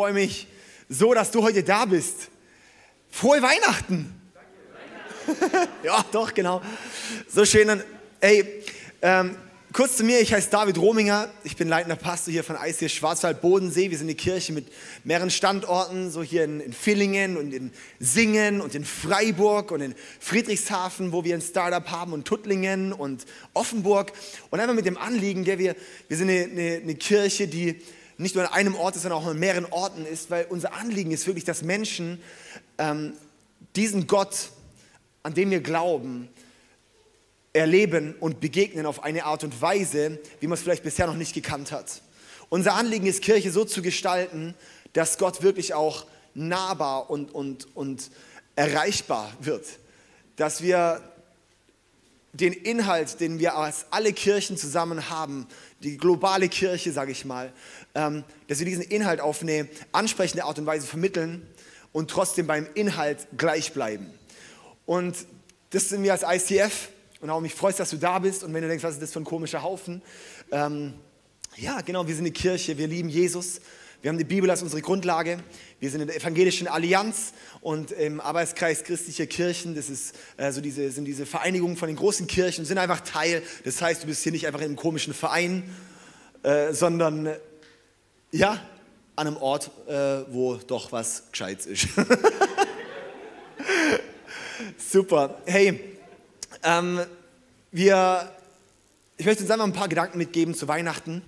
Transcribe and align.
freue 0.00 0.14
mich 0.14 0.46
so, 0.88 1.12
dass 1.12 1.30
du 1.30 1.42
heute 1.42 1.62
da 1.62 1.84
bist. 1.84 2.28
Frohe 3.10 3.42
Weihnachten! 3.42 4.18
ja, 5.82 6.02
doch, 6.10 6.32
genau. 6.32 6.62
So 7.28 7.44
schön. 7.44 7.82
Ey, 8.18 8.64
ähm, 9.02 9.36
kurz 9.74 9.98
zu 9.98 10.04
mir, 10.04 10.20
ich 10.20 10.32
heiße 10.32 10.48
David 10.48 10.78
Rominger, 10.78 11.28
ich 11.44 11.54
bin 11.54 11.68
leitender 11.68 11.96
Pastor 11.96 12.32
hier 12.32 12.42
von 12.42 12.56
ICS 12.56 12.92
Schwarzwald-Bodensee. 12.92 13.90
Wir 13.90 13.98
sind 13.98 14.06
eine 14.06 14.14
Kirche 14.14 14.54
mit 14.54 14.68
mehreren 15.04 15.28
Standorten, 15.28 16.10
so 16.10 16.22
hier 16.22 16.44
in, 16.44 16.60
in 16.60 16.72
Villingen 16.72 17.36
und 17.36 17.52
in 17.52 17.70
Singen 17.98 18.62
und 18.62 18.74
in 18.74 18.86
Freiburg 18.86 19.72
und 19.72 19.82
in 19.82 19.94
Friedrichshafen, 20.18 21.12
wo 21.12 21.24
wir 21.24 21.34
ein 21.34 21.42
Startup 21.42 21.86
haben 21.90 22.14
und 22.14 22.24
Tuttlingen 22.24 22.94
und 22.94 23.26
Offenburg. 23.52 24.14
Und 24.48 24.60
einfach 24.60 24.74
mit 24.74 24.86
dem 24.86 24.96
Anliegen, 24.96 25.44
der 25.44 25.58
wir, 25.58 25.76
wir 26.08 26.16
sind 26.16 26.30
eine, 26.30 26.44
eine, 26.44 26.80
eine 26.84 26.94
Kirche, 26.94 27.48
die 27.48 27.82
nicht 28.20 28.34
nur 28.34 28.44
an 28.44 28.52
einem 28.52 28.74
Ort 28.74 28.96
ist, 28.96 29.02
sondern 29.02 29.22
auch 29.22 29.26
an 29.26 29.38
mehreren 29.38 29.66
Orten 29.66 30.04
ist, 30.04 30.30
weil 30.30 30.46
unser 30.48 30.74
Anliegen 30.74 31.10
ist 31.10 31.26
wirklich, 31.26 31.44
dass 31.44 31.62
Menschen 31.62 32.20
ähm, 32.78 33.14
diesen 33.76 34.06
Gott, 34.06 34.50
an 35.22 35.34
den 35.34 35.50
wir 35.50 35.60
glauben, 35.60 36.28
erleben 37.52 38.14
und 38.20 38.40
begegnen 38.40 38.86
auf 38.86 39.02
eine 39.02 39.24
Art 39.24 39.42
und 39.42 39.60
Weise, 39.60 40.18
wie 40.38 40.46
man 40.46 40.54
es 40.54 40.62
vielleicht 40.62 40.82
bisher 40.82 41.06
noch 41.06 41.16
nicht 41.16 41.34
gekannt 41.34 41.72
hat. 41.72 42.02
Unser 42.48 42.74
Anliegen 42.74 43.06
ist, 43.06 43.22
Kirche 43.22 43.50
so 43.50 43.64
zu 43.64 43.80
gestalten, 43.80 44.54
dass 44.92 45.18
Gott 45.18 45.42
wirklich 45.42 45.72
auch 45.72 46.06
nahbar 46.34 47.10
und, 47.10 47.34
und, 47.34 47.74
und 47.74 48.10
erreichbar 48.54 49.32
wird. 49.40 49.64
Dass 50.36 50.62
wir 50.62 51.02
den 52.32 52.52
Inhalt, 52.52 53.20
den 53.20 53.38
wir 53.38 53.56
als 53.56 53.86
alle 53.90 54.12
Kirchen 54.12 54.56
zusammen 54.56 55.10
haben, 55.10 55.46
die 55.82 55.96
globale 55.96 56.48
Kirche, 56.48 56.92
sage 56.92 57.12
ich 57.12 57.24
mal, 57.24 57.52
ähm, 57.94 58.24
dass 58.48 58.60
wir 58.60 58.66
diesen 58.66 58.84
Inhalt 58.84 59.20
auf 59.20 59.42
eine 59.42 59.68
ansprechende 59.92 60.44
Art 60.44 60.58
und 60.58 60.66
Weise 60.66 60.86
vermitteln 60.86 61.46
und 61.92 62.10
trotzdem 62.10 62.46
beim 62.46 62.68
Inhalt 62.74 63.26
gleich 63.36 63.72
bleiben. 63.72 64.06
Und 64.86 65.16
das 65.70 65.88
sind 65.88 66.02
wir 66.02 66.12
als 66.12 66.22
ICF 66.22 66.88
und 67.20 67.30
auch 67.30 67.40
mich 67.40 67.54
freut, 67.54 67.78
dass 67.78 67.90
du 67.90 67.96
da 67.96 68.18
bist. 68.18 68.44
Und 68.44 68.54
wenn 68.54 68.62
du 68.62 68.68
denkst, 68.68 68.84
was 68.84 68.94
ist 68.94 69.02
das 69.02 69.12
für 69.12 69.20
ein 69.20 69.24
komischer 69.24 69.62
Haufen? 69.62 70.02
Ähm, 70.50 70.94
ja, 71.56 71.80
genau, 71.80 72.06
wir 72.06 72.14
sind 72.14 72.24
eine 72.24 72.32
Kirche, 72.32 72.78
wir 72.78 72.86
lieben 72.86 73.08
Jesus. 73.08 73.60
Wir 74.02 74.08
haben 74.08 74.18
die 74.18 74.24
Bibel 74.24 74.48
als 74.48 74.62
unsere 74.62 74.80
Grundlage. 74.80 75.42
Wir 75.80 75.90
sind 75.90 76.02
in 76.02 76.08
der 76.08 76.16
evangelischen 76.16 76.68
Allianz 76.68 77.32
und 77.62 77.90
im 77.90 78.20
Arbeitskreis 78.20 78.84
christlicher 78.84 79.26
Kirchen. 79.26 79.74
Das 79.74 79.88
ist, 79.88 80.14
äh, 80.36 80.52
so 80.52 80.60
diese, 80.60 80.90
sind 80.90 81.06
diese 81.06 81.24
Vereinigungen 81.24 81.78
von 81.78 81.88
den 81.88 81.96
großen 81.96 82.26
Kirchen, 82.26 82.66
sind 82.66 82.76
einfach 82.76 83.00
Teil. 83.00 83.42
Das 83.64 83.80
heißt, 83.80 84.02
du 84.02 84.06
bist 84.06 84.22
hier 84.22 84.30
nicht 84.30 84.46
einfach 84.46 84.60
in 84.60 84.66
einem 84.66 84.76
komischen 84.76 85.14
Verein, 85.14 85.74
äh, 86.42 86.74
sondern 86.74 87.34
ja, 88.30 88.60
an 89.16 89.26
einem 89.26 89.38
Ort, 89.38 89.70
äh, 89.88 90.22
wo 90.28 90.56
doch 90.56 90.92
was 90.92 91.24
Gescheites 91.32 91.64
ist. 91.64 91.88
Super. 94.76 95.40
Hey, 95.46 95.80
ähm, 96.62 97.00
wir, 97.72 98.30
ich 99.16 99.24
möchte 99.24 99.44
uns 99.44 99.50
einfach 99.50 99.64
ein 99.64 99.72
paar 99.72 99.88
Gedanken 99.88 100.18
mitgeben 100.18 100.54
zu 100.54 100.68
Weihnachten. 100.68 101.22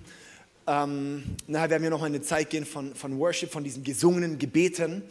Ähm, 0.65 1.23
nachher 1.47 1.69
werden 1.71 1.83
wir 1.83 1.89
noch 1.89 2.03
eine 2.03 2.21
Zeit 2.21 2.49
gehen 2.49 2.65
von, 2.65 2.95
von 2.95 3.17
Worship, 3.19 3.51
von 3.51 3.63
diesen 3.63 3.83
gesungenen 3.83 4.39
Gebeten. 4.39 5.03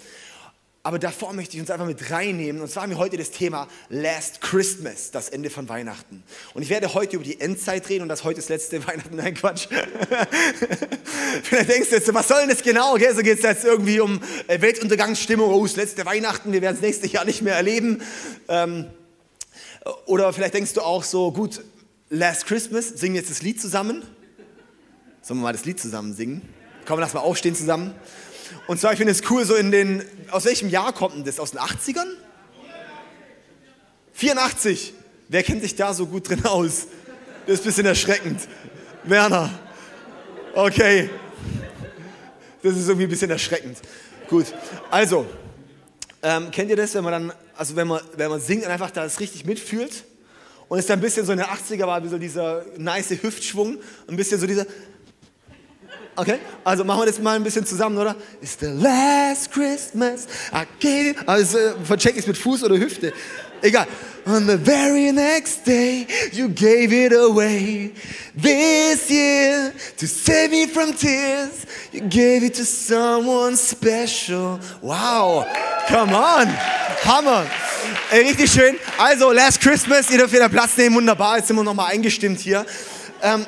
Aber 0.84 0.98
davor 0.98 1.32
möchte 1.32 1.54
ich 1.54 1.60
uns 1.60 1.70
einfach 1.70 1.86
mit 1.86 2.10
reinnehmen. 2.10 2.60
Und 2.60 2.68
zwar 2.68 2.82
haben 2.82 2.90
wir 2.90 2.98
heute 2.98 3.16
das 3.16 3.30
Thema 3.30 3.68
Last 3.88 4.40
Christmas, 4.40 5.12
das 5.12 5.28
Ende 5.28 5.48
von 5.48 5.68
Weihnachten. 5.68 6.24
Und 6.54 6.62
ich 6.62 6.70
werde 6.70 6.92
heute 6.92 7.16
über 7.16 7.24
die 7.24 7.40
Endzeit 7.40 7.88
reden 7.88 8.02
und 8.02 8.08
das 8.08 8.24
heute 8.24 8.40
das 8.40 8.48
letzte 8.48 8.84
Weihnachten. 8.86 9.14
Nein, 9.14 9.34
Quatsch. 9.34 9.68
Vielleicht 11.44 11.68
denkst 11.68 11.90
du 11.90 11.96
jetzt, 11.96 12.12
was 12.12 12.26
soll 12.26 12.40
denn 12.40 12.48
das 12.48 12.62
genau? 12.62 12.94
Okay, 12.94 13.12
so 13.14 13.22
geht 13.22 13.38
es 13.38 13.44
jetzt 13.44 13.64
irgendwie 13.64 14.00
um 14.00 14.20
äh, 14.48 14.60
Weltuntergangsstimmung. 14.60 15.52
Oh, 15.52 15.62
das 15.62 15.76
letzte 15.76 16.04
Weihnachten, 16.04 16.52
wir 16.52 16.62
werden 16.62 16.74
es 16.74 16.82
nächstes 16.82 17.12
Jahr 17.12 17.24
nicht 17.24 17.42
mehr 17.42 17.54
erleben. 17.54 18.02
Ähm, 18.48 18.86
oder 20.06 20.32
vielleicht 20.32 20.54
denkst 20.54 20.72
du 20.72 20.80
auch 20.80 21.04
so, 21.04 21.30
gut, 21.30 21.60
Last 22.08 22.46
Christmas, 22.46 22.88
singen 22.88 23.14
jetzt 23.14 23.30
das 23.30 23.42
Lied 23.42 23.60
zusammen? 23.60 24.02
Sollen 25.22 25.38
wir 25.38 25.44
mal 25.44 25.52
das 25.52 25.64
Lied 25.64 25.78
zusammen 25.78 26.14
singen? 26.14 26.42
Komm, 26.84 26.98
lass 26.98 27.14
mal 27.14 27.20
aufstehen 27.20 27.54
zusammen. 27.54 27.94
Und 28.66 28.80
zwar, 28.80 28.92
ich 28.92 28.98
finde 28.98 29.12
es 29.12 29.22
cool, 29.30 29.44
so 29.44 29.54
in 29.54 29.70
den, 29.70 30.02
aus 30.32 30.44
welchem 30.44 30.68
Jahr 30.68 30.92
kommt 30.92 31.14
denn 31.14 31.24
das? 31.24 31.38
Aus 31.38 31.52
den 31.52 31.60
80ern? 31.60 32.08
84. 34.14 34.94
Wer 35.28 35.44
kennt 35.44 35.62
sich 35.62 35.76
da 35.76 35.94
so 35.94 36.06
gut 36.06 36.28
drin 36.28 36.44
aus? 36.44 36.88
Das 37.46 37.54
ist 37.54 37.60
ein 37.60 37.66
bisschen 37.66 37.86
erschreckend. 37.86 38.40
Werner. 39.04 39.50
Okay. 40.54 41.08
Das 42.60 42.76
ist 42.76 42.88
irgendwie 42.88 43.06
ein 43.06 43.10
bisschen 43.10 43.30
erschreckend. 43.30 43.78
Gut. 44.28 44.46
Also, 44.90 45.26
ähm, 46.22 46.50
kennt 46.50 46.68
ihr 46.68 46.76
das, 46.76 46.94
wenn 46.94 47.04
man 47.04 47.12
dann, 47.12 47.32
also 47.56 47.76
wenn 47.76 47.86
man, 47.86 48.00
wenn 48.16 48.28
man 48.28 48.40
singt 48.40 48.64
und 48.64 48.70
einfach 48.70 48.90
das 48.90 49.20
richtig 49.20 49.44
mitfühlt? 49.44 50.04
Und 50.68 50.78
es 50.78 50.86
dann 50.86 50.98
ein 50.98 51.02
bisschen 51.02 51.24
so 51.24 51.32
in 51.32 51.38
den 51.38 51.46
80er 51.46 51.86
war 51.86 51.96
ein 51.96 52.02
bisschen 52.02 52.18
dieser 52.18 52.64
nice 52.78 53.10
Hüftschwung, 53.10 53.78
ein 54.08 54.16
bisschen 54.16 54.40
so 54.40 54.46
dieser, 54.46 54.66
Okay, 56.14 56.38
also 56.62 56.84
machen 56.84 57.00
wir 57.00 57.06
das 57.06 57.18
mal 57.18 57.36
ein 57.36 57.42
bisschen 57.42 57.64
zusammen, 57.64 57.96
oder? 57.96 58.14
It's 58.42 58.56
the 58.60 58.66
last 58.66 59.50
Christmas 59.50 60.26
I 60.52 60.64
gave 60.78 61.06
you. 61.08 61.14
Also 61.26 61.56
äh, 61.56 61.72
vercheck 61.84 62.16
ich 62.16 62.26
mit 62.26 62.36
Fuß 62.36 62.64
oder 62.64 62.76
Hüfte. 62.76 63.14
Egal. 63.62 63.86
On 64.26 64.46
the 64.46 64.56
very 64.56 65.10
next 65.10 65.64
day, 65.64 66.06
you 66.32 66.48
gave 66.48 66.92
it 66.92 67.12
away. 67.12 67.92
This 68.36 69.10
year, 69.10 69.72
to 69.96 70.06
save 70.06 70.50
me 70.50 70.66
from 70.68 70.92
tears, 70.92 71.66
you 71.92 72.02
gave 72.02 72.44
it 72.44 72.54
to 72.54 72.64
someone 72.64 73.56
special. 73.56 74.60
Wow, 74.80 75.46
come 75.88 76.14
on, 76.14 76.46
Hammer. 77.04 77.46
Ey, 78.12 78.22
richtig 78.28 78.52
schön. 78.52 78.76
Also, 78.96 79.32
Last 79.32 79.60
Christmas, 79.60 80.08
ihr 80.10 80.18
dürft 80.18 80.34
wieder 80.34 80.48
Platz 80.48 80.76
nehmen, 80.76 80.94
wunderbar. 80.96 81.38
Jetzt 81.38 81.48
sind 81.48 81.56
wir 81.56 81.64
nochmal 81.64 81.92
eingestimmt 81.92 82.38
hier. 82.38 82.64
Ähm, 83.22 83.44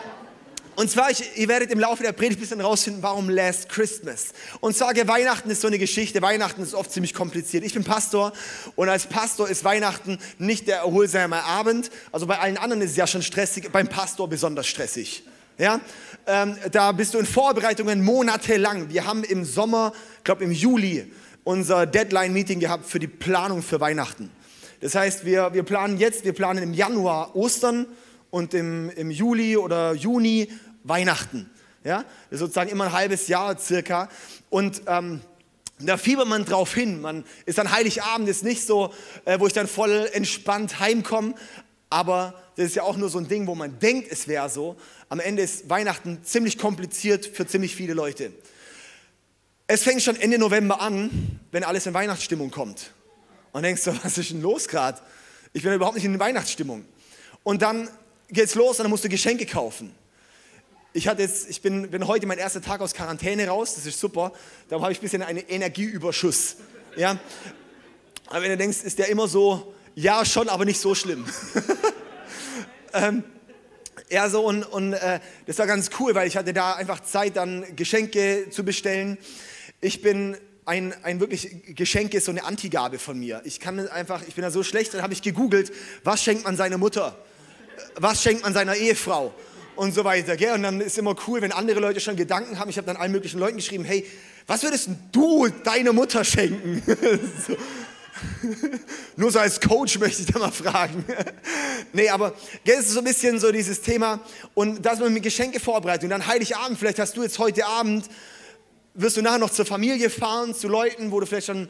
und 0.76 0.90
zwar, 0.90 1.10
ich, 1.10 1.36
ihr 1.36 1.48
werdet 1.48 1.70
im 1.70 1.78
Laufe 1.78 2.02
der 2.02 2.12
Predigt 2.12 2.38
ein 2.38 2.40
bisschen 2.40 2.60
rausfinden, 2.60 3.02
warum 3.02 3.28
Last 3.28 3.68
Christmas. 3.68 4.28
Und 4.60 4.76
sage, 4.76 5.06
Weihnachten 5.06 5.50
ist 5.50 5.60
so 5.60 5.68
eine 5.68 5.78
Geschichte. 5.78 6.20
Weihnachten 6.22 6.62
ist 6.62 6.74
oft 6.74 6.90
ziemlich 6.90 7.14
kompliziert. 7.14 7.64
Ich 7.64 7.74
bin 7.74 7.84
Pastor 7.84 8.32
und 8.74 8.88
als 8.88 9.06
Pastor 9.06 9.48
ist 9.48 9.64
Weihnachten 9.64 10.18
nicht 10.38 10.66
der 10.66 10.78
erholsame 10.78 11.42
Abend. 11.44 11.90
Also 12.12 12.26
bei 12.26 12.38
allen 12.38 12.56
anderen 12.56 12.82
ist 12.82 12.92
es 12.92 12.96
ja 12.96 13.06
schon 13.06 13.22
stressig, 13.22 13.70
beim 13.70 13.88
Pastor 13.88 14.28
besonders 14.28 14.66
stressig. 14.66 15.24
Ja, 15.58 15.80
ähm, 16.26 16.56
da 16.72 16.90
bist 16.90 17.14
du 17.14 17.18
in 17.18 17.26
Vorbereitungen 17.26 18.02
monatelang. 18.02 18.90
Wir 18.90 19.04
haben 19.04 19.22
im 19.22 19.44
Sommer, 19.44 19.92
ich 20.18 20.24
glaube 20.24 20.42
im 20.42 20.50
Juli, 20.50 21.12
unser 21.44 21.86
Deadline-Meeting 21.86 22.58
gehabt 22.58 22.86
für 22.86 22.98
die 22.98 23.06
Planung 23.06 23.62
für 23.62 23.80
Weihnachten. 23.80 24.30
Das 24.80 24.96
heißt, 24.96 25.24
wir, 25.24 25.54
wir 25.54 25.62
planen 25.62 25.98
jetzt, 25.98 26.24
wir 26.24 26.32
planen 26.32 26.62
im 26.62 26.74
Januar 26.74 27.36
Ostern 27.36 27.86
und 28.34 28.52
im, 28.52 28.90
im 28.90 29.12
Juli 29.12 29.56
oder 29.56 29.92
Juni 29.92 30.50
Weihnachten. 30.82 31.48
Ja, 31.84 32.04
sozusagen 32.32 32.68
immer 32.68 32.86
ein 32.86 32.92
halbes 32.92 33.28
Jahr 33.28 33.56
circa. 33.56 34.08
Und 34.50 34.82
ähm, 34.88 35.20
da 35.78 35.96
fiebert 35.96 36.26
man 36.26 36.44
drauf 36.44 36.74
hin. 36.74 37.00
Man 37.00 37.24
ist 37.46 37.60
an 37.60 37.70
Heiligabend 37.70 38.28
ist 38.28 38.42
nicht 38.42 38.66
so, 38.66 38.92
äh, 39.24 39.38
wo 39.38 39.46
ich 39.46 39.52
dann 39.52 39.68
voll 39.68 40.10
entspannt 40.12 40.80
heimkomme. 40.80 41.36
Aber 41.90 42.34
das 42.56 42.66
ist 42.66 42.74
ja 42.74 42.82
auch 42.82 42.96
nur 42.96 43.08
so 43.08 43.18
ein 43.18 43.28
Ding, 43.28 43.46
wo 43.46 43.54
man 43.54 43.78
denkt, 43.78 44.10
es 44.10 44.26
wäre 44.26 44.50
so. 44.50 44.74
Am 45.08 45.20
Ende 45.20 45.42
ist 45.42 45.70
Weihnachten 45.70 46.24
ziemlich 46.24 46.58
kompliziert 46.58 47.26
für 47.26 47.46
ziemlich 47.46 47.76
viele 47.76 47.94
Leute. 47.94 48.32
Es 49.68 49.84
fängt 49.84 50.02
schon 50.02 50.16
Ende 50.16 50.38
November 50.38 50.80
an, 50.80 51.38
wenn 51.52 51.62
alles 51.62 51.86
in 51.86 51.94
Weihnachtsstimmung 51.94 52.50
kommt. 52.50 52.90
Und 53.52 53.62
denkst 53.62 53.84
du, 53.84 53.96
was 54.02 54.18
ist 54.18 54.32
denn 54.32 54.42
los 54.42 54.66
gerade? 54.66 54.98
Ich 55.52 55.62
bin 55.62 55.72
überhaupt 55.72 55.94
nicht 55.94 56.04
in 56.04 56.18
Weihnachtsstimmung. 56.18 56.84
Und 57.44 57.62
dann 57.62 57.88
geht's 58.34 58.54
los 58.54 58.78
und 58.78 58.84
dann 58.84 58.90
musst 58.90 59.04
du 59.04 59.08
Geschenke 59.08 59.46
kaufen. 59.46 59.94
Ich, 60.92 61.08
hatte 61.08 61.22
jetzt, 61.22 61.48
ich 61.48 61.60
bin, 61.60 61.90
bin 61.90 62.06
heute 62.06 62.26
mein 62.26 62.38
erster 62.38 62.62
Tag 62.62 62.80
aus 62.80 62.94
Quarantäne 62.94 63.48
raus, 63.48 63.74
das 63.74 63.86
ist 63.86 63.98
super. 63.98 64.32
Darum 64.68 64.82
habe 64.82 64.92
ich 64.92 64.98
ein 64.98 65.02
bisschen 65.02 65.22
einen 65.22 65.44
Energieüberschuss. 65.48 66.56
Ja? 66.96 67.18
Aber 68.26 68.42
wenn 68.42 68.50
du 68.50 68.56
denkst, 68.56 68.84
ist 68.84 68.98
der 68.98 69.08
immer 69.08 69.26
so, 69.26 69.74
ja 69.94 70.24
schon, 70.24 70.48
aber 70.48 70.64
nicht 70.64 70.80
so 70.80 70.94
schlimm. 70.94 71.24
ähm, 72.92 73.24
ja, 74.10 74.28
so 74.28 74.44
und, 74.44 74.62
und 74.64 74.92
äh, 74.92 75.20
das 75.46 75.58
war 75.58 75.66
ganz 75.66 75.90
cool, 75.98 76.14
weil 76.14 76.28
ich 76.28 76.36
hatte 76.36 76.52
da 76.52 76.74
einfach 76.74 77.00
Zeit, 77.00 77.36
dann 77.36 77.64
Geschenke 77.74 78.48
zu 78.50 78.64
bestellen. 78.64 79.18
Ich 79.80 80.02
bin 80.02 80.36
ein, 80.64 80.94
ein 81.02 81.20
wirklich 81.20 81.74
Geschenk 81.74 82.14
ist 82.14 82.26
so 82.26 82.30
eine 82.30 82.44
Antigabe 82.44 82.98
von 82.98 83.18
mir. 83.18 83.42
Ich 83.44 83.60
kann 83.60 83.88
einfach, 83.88 84.22
ich 84.26 84.34
bin 84.34 84.42
da 84.42 84.50
so 84.50 84.62
schlecht, 84.62 84.94
dann 84.94 85.02
habe 85.02 85.12
ich 85.12 85.22
gegoogelt, 85.22 85.72
was 86.04 86.22
schenkt 86.22 86.44
man 86.44 86.56
seiner 86.56 86.78
Mutter? 86.78 87.18
Was 87.96 88.22
schenkt 88.22 88.42
man 88.42 88.52
seiner 88.52 88.76
Ehefrau 88.76 89.32
und 89.76 89.94
so 89.94 90.04
weiter. 90.04 90.36
Gell? 90.36 90.52
Und 90.52 90.62
dann 90.62 90.80
ist 90.80 90.98
immer 90.98 91.14
cool, 91.26 91.42
wenn 91.42 91.52
andere 91.52 91.80
Leute 91.80 92.00
schon 92.00 92.16
Gedanken 92.16 92.58
haben. 92.58 92.70
Ich 92.70 92.76
habe 92.76 92.86
dann 92.86 92.96
allen 92.96 93.12
möglichen 93.12 93.38
Leuten 93.38 93.56
geschrieben, 93.56 93.84
hey, 93.84 94.06
was 94.46 94.62
würdest 94.62 94.88
du 95.12 95.48
deiner 95.64 95.92
Mutter 95.92 96.24
schenken? 96.24 96.82
so. 97.46 97.56
Nur 99.16 99.30
so 99.30 99.38
als 99.38 99.60
Coach 99.60 99.98
möchte 99.98 100.22
ich 100.22 100.28
da 100.28 100.38
mal 100.38 100.52
fragen. 100.52 101.04
nee, 101.92 102.08
aber 102.08 102.34
gell, 102.64 102.78
es 102.78 102.86
ist 102.86 102.92
so 102.92 103.00
ein 103.00 103.04
bisschen 103.04 103.38
so 103.38 103.50
dieses 103.50 103.80
Thema 103.80 104.20
und 104.54 104.84
dass 104.84 105.00
man 105.00 105.12
mit 105.12 105.22
Geschenke 105.22 105.60
vorbereitet 105.60 106.04
und 106.04 106.10
dann 106.10 106.26
Heiligabend, 106.26 106.78
vielleicht 106.78 106.98
hast 106.98 107.16
du 107.16 107.22
jetzt 107.22 107.38
heute 107.38 107.66
Abend 107.66 108.08
wirst 108.94 109.16
du 109.16 109.22
nachher 109.22 109.38
noch 109.38 109.50
zur 109.50 109.66
Familie 109.66 110.08
fahren, 110.08 110.54
zu 110.54 110.68
Leuten, 110.68 111.10
wo 111.10 111.18
du 111.18 111.26
vielleicht 111.26 111.48
schon, 111.48 111.68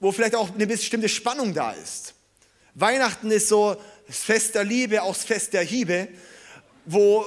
wo 0.00 0.12
vielleicht 0.12 0.34
auch 0.34 0.54
eine 0.54 0.66
bestimmte 0.66 1.08
Spannung 1.08 1.52
da 1.52 1.72
ist. 1.72 2.14
Weihnachten 2.74 3.30
ist 3.30 3.48
so 3.48 3.76
das 4.06 4.18
Fest 4.18 4.54
der 4.54 4.64
Liebe, 4.64 5.02
auch 5.02 5.14
das 5.14 5.24
Fest 5.24 5.52
der 5.52 5.62
Hiebe, 5.62 6.08
wo 6.84 7.24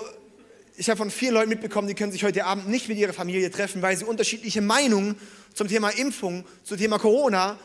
ich 0.78 0.90
habe 0.90 0.98
von 0.98 1.10
vielen 1.10 1.34
Leuten 1.34 1.50
mitbekommen, 1.50 1.88
die 1.88 1.94
können 1.94 2.12
sich 2.12 2.24
heute 2.24 2.46
Abend 2.46 2.68
nicht 2.68 2.90
mit 2.90 2.98
ihrer 2.98 3.14
Familie 3.14 3.50
treffen, 3.50 3.82
weil 3.82 3.96
sie 3.96 4.04
unterschiedliche 4.04 4.62
Meinungen 4.62 5.16
zum 5.54 5.68
Thema 5.68 5.90
Impfung, 5.90 6.46
zum 6.64 6.78
Thema 6.78 7.00
Corona 7.00 7.58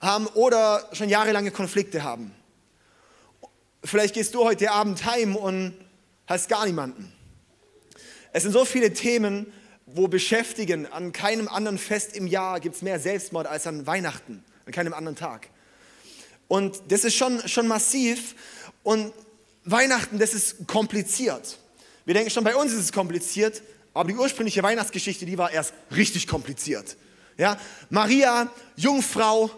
haben 0.00 0.26
oder 0.28 0.88
schon 0.92 1.08
jahrelange 1.08 1.50
Konflikte 1.50 2.02
haben. 2.02 2.32
Vielleicht 3.82 4.14
gehst 4.14 4.34
du 4.34 4.44
heute 4.44 4.70
Abend 4.72 5.04
heim 5.06 5.36
und 5.36 5.74
hast 6.26 6.48
gar 6.48 6.66
niemanden. 6.66 7.10
Es 8.32 8.42
sind 8.42 8.52
so 8.52 8.64
viele 8.64 8.92
Themen, 8.92 9.52
wo 9.86 10.06
beschäftigen. 10.06 10.86
An 10.86 11.12
keinem 11.12 11.48
anderen 11.48 11.78
Fest 11.78 12.14
im 12.14 12.26
Jahr 12.26 12.60
gibt 12.60 12.76
es 12.76 12.82
mehr 12.82 13.00
Selbstmord 13.00 13.46
als 13.46 13.66
an 13.66 13.86
Weihnachten, 13.86 14.44
an 14.66 14.72
keinem 14.72 14.92
anderen 14.92 15.16
Tag. 15.16 15.48
Und 16.50 16.82
das 16.88 17.04
ist 17.04 17.14
schon, 17.14 17.46
schon 17.48 17.68
massiv. 17.68 18.34
Und 18.82 19.12
Weihnachten, 19.64 20.18
das 20.18 20.34
ist 20.34 20.66
kompliziert. 20.66 21.60
Wir 22.04 22.14
denken 22.14 22.28
schon, 22.28 22.42
bei 22.42 22.56
uns 22.56 22.72
ist 22.72 22.80
es 22.80 22.92
kompliziert, 22.92 23.62
aber 23.94 24.08
die 24.08 24.16
ursprüngliche 24.16 24.60
Weihnachtsgeschichte, 24.60 25.24
die 25.26 25.38
war 25.38 25.52
erst 25.52 25.72
richtig 25.94 26.26
kompliziert. 26.26 26.96
Ja? 27.36 27.56
Maria, 27.88 28.50
Jungfrau, 28.74 29.48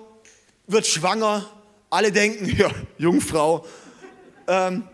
wird 0.67 0.87
schwanger. 0.87 1.49
Alle 1.89 2.12
denken, 2.12 2.55
ja, 2.59 2.71
Jungfrau. 2.99 3.65
Ähm, 4.47 4.87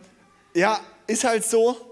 ja, 0.54 0.78
ist 1.08 1.24
halt 1.24 1.44
so 1.44 1.87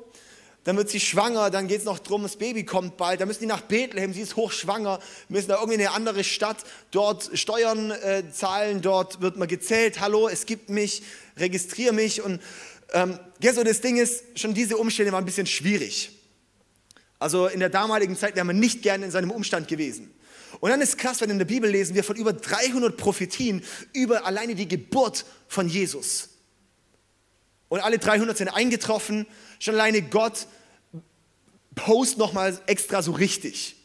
dann 0.66 0.76
wird 0.76 0.90
sie 0.90 0.98
schwanger, 0.98 1.50
dann 1.50 1.68
geht 1.68 1.78
es 1.78 1.84
noch 1.84 2.00
drum, 2.00 2.24
das 2.24 2.34
Baby 2.34 2.64
kommt 2.64 2.96
bald, 2.96 3.20
dann 3.20 3.28
müssen 3.28 3.38
die 3.38 3.46
nach 3.46 3.60
Bethlehem, 3.60 4.12
sie 4.12 4.22
ist 4.22 4.34
hochschwanger, 4.34 4.98
müssen 5.28 5.46
da 5.46 5.54
irgendwie 5.54 5.74
in 5.74 5.80
eine 5.86 5.92
andere 5.92 6.24
Stadt, 6.24 6.56
dort 6.90 7.30
Steuern 7.34 7.92
äh, 7.92 8.24
zahlen, 8.32 8.82
dort 8.82 9.20
wird 9.20 9.36
man 9.36 9.46
gezählt, 9.46 10.00
hallo, 10.00 10.28
es 10.28 10.44
gibt 10.44 10.68
mich, 10.68 11.04
registriere 11.36 11.92
mich 11.92 12.20
und 12.20 12.42
ähm, 12.92 13.16
so 13.40 13.62
das 13.62 13.80
Ding 13.80 13.96
ist, 13.96 14.24
schon 14.34 14.54
diese 14.54 14.76
Umstände 14.76 15.12
waren 15.12 15.22
ein 15.22 15.26
bisschen 15.26 15.46
schwierig. 15.46 16.10
Also 17.20 17.46
in 17.46 17.60
der 17.60 17.70
damaligen 17.70 18.16
Zeit 18.16 18.34
wäre 18.34 18.44
man 18.44 18.58
nicht 18.58 18.82
gerne 18.82 19.04
in 19.04 19.12
seinem 19.12 19.30
Umstand 19.30 19.68
gewesen. 19.68 20.12
Und 20.58 20.70
dann 20.70 20.80
ist 20.80 20.98
krass, 20.98 21.20
wenn 21.20 21.30
in 21.30 21.38
der 21.38 21.46
Bibel 21.46 21.70
lesen 21.70 21.94
wir 21.94 22.02
von 22.02 22.16
über 22.16 22.32
300 22.32 22.96
Prophetien 22.96 23.62
über 23.92 24.26
alleine 24.26 24.56
die 24.56 24.66
Geburt 24.66 25.26
von 25.46 25.68
Jesus. 25.68 26.30
Und 27.68 27.80
alle 27.80 27.98
300 27.98 28.36
sind 28.36 28.48
eingetroffen. 28.48 29.26
Schon 29.58 29.74
alleine 29.74 30.02
Gott 30.02 30.46
post 31.76 32.18
nochmal 32.18 32.58
extra 32.66 33.02
so 33.02 33.12
richtig. 33.12 33.76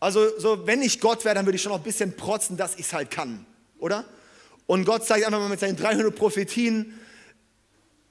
Also 0.00 0.38
so, 0.38 0.66
wenn 0.66 0.82
ich 0.82 1.00
Gott 1.00 1.24
wäre, 1.24 1.36
dann 1.36 1.46
würde 1.46 1.56
ich 1.56 1.62
schon 1.62 1.70
noch 1.70 1.78
ein 1.78 1.84
bisschen 1.84 2.16
protzen, 2.16 2.56
dass 2.56 2.74
ich 2.74 2.86
es 2.86 2.92
halt 2.92 3.12
kann, 3.12 3.46
oder? 3.78 4.04
Und 4.66 4.84
Gott 4.84 5.06
sagt 5.06 5.24
einfach 5.24 5.38
mal 5.38 5.48
mit 5.48 5.60
seinen 5.60 5.76
300 5.76 6.14
Prophetien, 6.14 6.98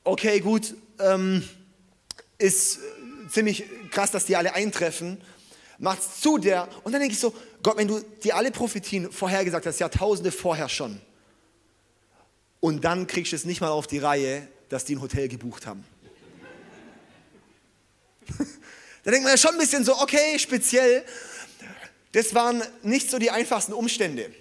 okay, 0.05 0.39
gut, 0.39 0.73
ähm, 0.99 1.43
ist 2.37 2.79
ziemlich 3.29 3.65
krass, 3.91 4.11
dass 4.11 4.25
die 4.25 4.37
alle 4.37 4.53
eintreffen. 4.53 5.19
Macht's 5.77 6.21
zu 6.21 6.37
der. 6.37 6.69
Und 6.83 6.93
dann 6.93 7.01
denke 7.01 7.13
ich 7.13 7.19
so, 7.19 7.33
Gott, 7.61 7.75
wenn 7.77 7.89
du 7.89 7.99
dir 8.23 8.37
alle 8.37 8.51
Prophetien 8.51 9.11
vorhergesagt 9.11 9.65
hast, 9.65 9.79
Jahrtausende 9.79 10.31
vorher 10.31 10.69
schon, 10.69 11.01
und 12.61 12.83
dann 12.83 13.05
kriegst 13.05 13.31
du 13.31 13.35
es 13.35 13.45
nicht 13.45 13.61
mal 13.61 13.69
auf 13.69 13.85
die 13.85 13.99
Reihe, 13.99 14.47
dass 14.69 14.85
die 14.85 14.95
ein 14.95 15.01
Hotel 15.01 15.27
gebucht 15.27 15.67
haben. 15.67 15.83
da 19.05 19.11
denkt 19.11 19.23
man 19.23 19.33
ja 19.33 19.37
schon 19.37 19.51
ein 19.51 19.59
bisschen 19.59 19.85
so, 19.85 19.95
okay, 20.01 20.37
speziell. 20.39 21.05
Das 22.11 22.33
waren 22.33 22.63
nicht 22.81 23.11
so 23.11 23.19
die 23.19 23.29
einfachsten 23.29 23.71
Umstände. 23.71 24.33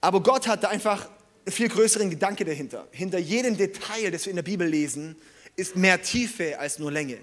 Aber 0.00 0.22
Gott 0.22 0.48
hatte 0.48 0.68
einfach 0.68 1.08
einen 1.46 1.52
viel 1.52 1.68
größeren 1.68 2.10
Gedanke 2.10 2.44
dahinter. 2.44 2.88
Hinter 2.90 3.18
jedem 3.18 3.56
Detail, 3.56 4.10
das 4.10 4.26
wir 4.26 4.30
in 4.30 4.36
der 4.36 4.42
Bibel 4.42 4.66
lesen, 4.66 5.14
ist 5.54 5.76
mehr 5.76 6.02
Tiefe 6.02 6.58
als 6.58 6.80
nur 6.80 6.90
Länge. 6.90 7.18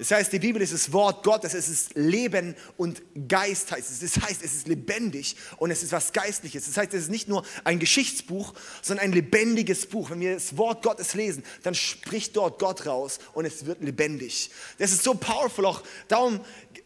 Das 0.00 0.10
heißt, 0.12 0.32
die 0.32 0.38
Bibel 0.38 0.62
ist 0.62 0.72
das 0.72 0.94
Wort 0.94 1.22
Gottes, 1.22 1.52
es 1.52 1.68
ist 1.68 1.94
Leben 1.94 2.56
und 2.78 3.02
Geist 3.28 3.70
heißt 3.70 3.90
es. 3.90 4.00
Das 4.00 4.16
heißt, 4.24 4.42
es 4.42 4.54
ist 4.54 4.66
lebendig 4.66 5.36
und 5.58 5.70
es 5.70 5.82
ist 5.82 5.92
was 5.92 6.14
Geistliches. 6.14 6.64
Das 6.64 6.78
heißt, 6.78 6.94
es 6.94 7.02
ist 7.02 7.10
nicht 7.10 7.28
nur 7.28 7.44
ein 7.64 7.78
Geschichtsbuch, 7.78 8.54
sondern 8.80 9.04
ein 9.04 9.12
lebendiges 9.12 9.84
Buch. 9.84 10.08
Wenn 10.08 10.20
wir 10.20 10.32
das 10.32 10.56
Wort 10.56 10.82
Gottes 10.82 11.12
lesen, 11.12 11.44
dann 11.64 11.74
spricht 11.74 12.34
dort 12.34 12.58
Gott 12.58 12.86
raus 12.86 13.18
und 13.34 13.44
es 13.44 13.66
wird 13.66 13.82
lebendig. 13.82 14.50
Das 14.78 14.90
ist 14.90 15.04
so 15.04 15.12
powerful 15.12 15.66
auch. 15.66 15.82
Darum, 16.08 16.40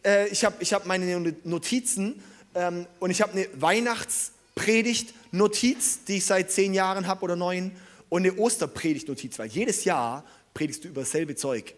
äh, 0.05 0.27
ich 0.31 0.45
habe 0.45 0.57
ich 0.59 0.73
hab 0.73 0.85
meine 0.85 1.37
Notizen 1.45 2.21
ähm, 2.57 2.85
und 2.99 3.13
ich 3.13 3.23
habe 3.23 3.35
eine 3.35 3.47
Weihnachtspredigt-Notiz, 3.55 6.01
die 6.09 6.17
ich 6.17 6.25
seit 6.25 6.51
zehn 6.51 6.75
Jahren 6.75 7.07
habe 7.07 7.23
oder 7.23 7.37
neun 7.37 7.71
und 8.09 8.27
eine 8.27 8.37
Osterpredigt-Notiz, 8.37 9.39
weil 9.39 9.51
jedes 9.51 9.85
Jahr 9.85 10.25
predigst 10.53 10.83
du 10.83 10.89
über 10.89 11.03
dasselbe 11.03 11.37
Zeug 11.37 11.77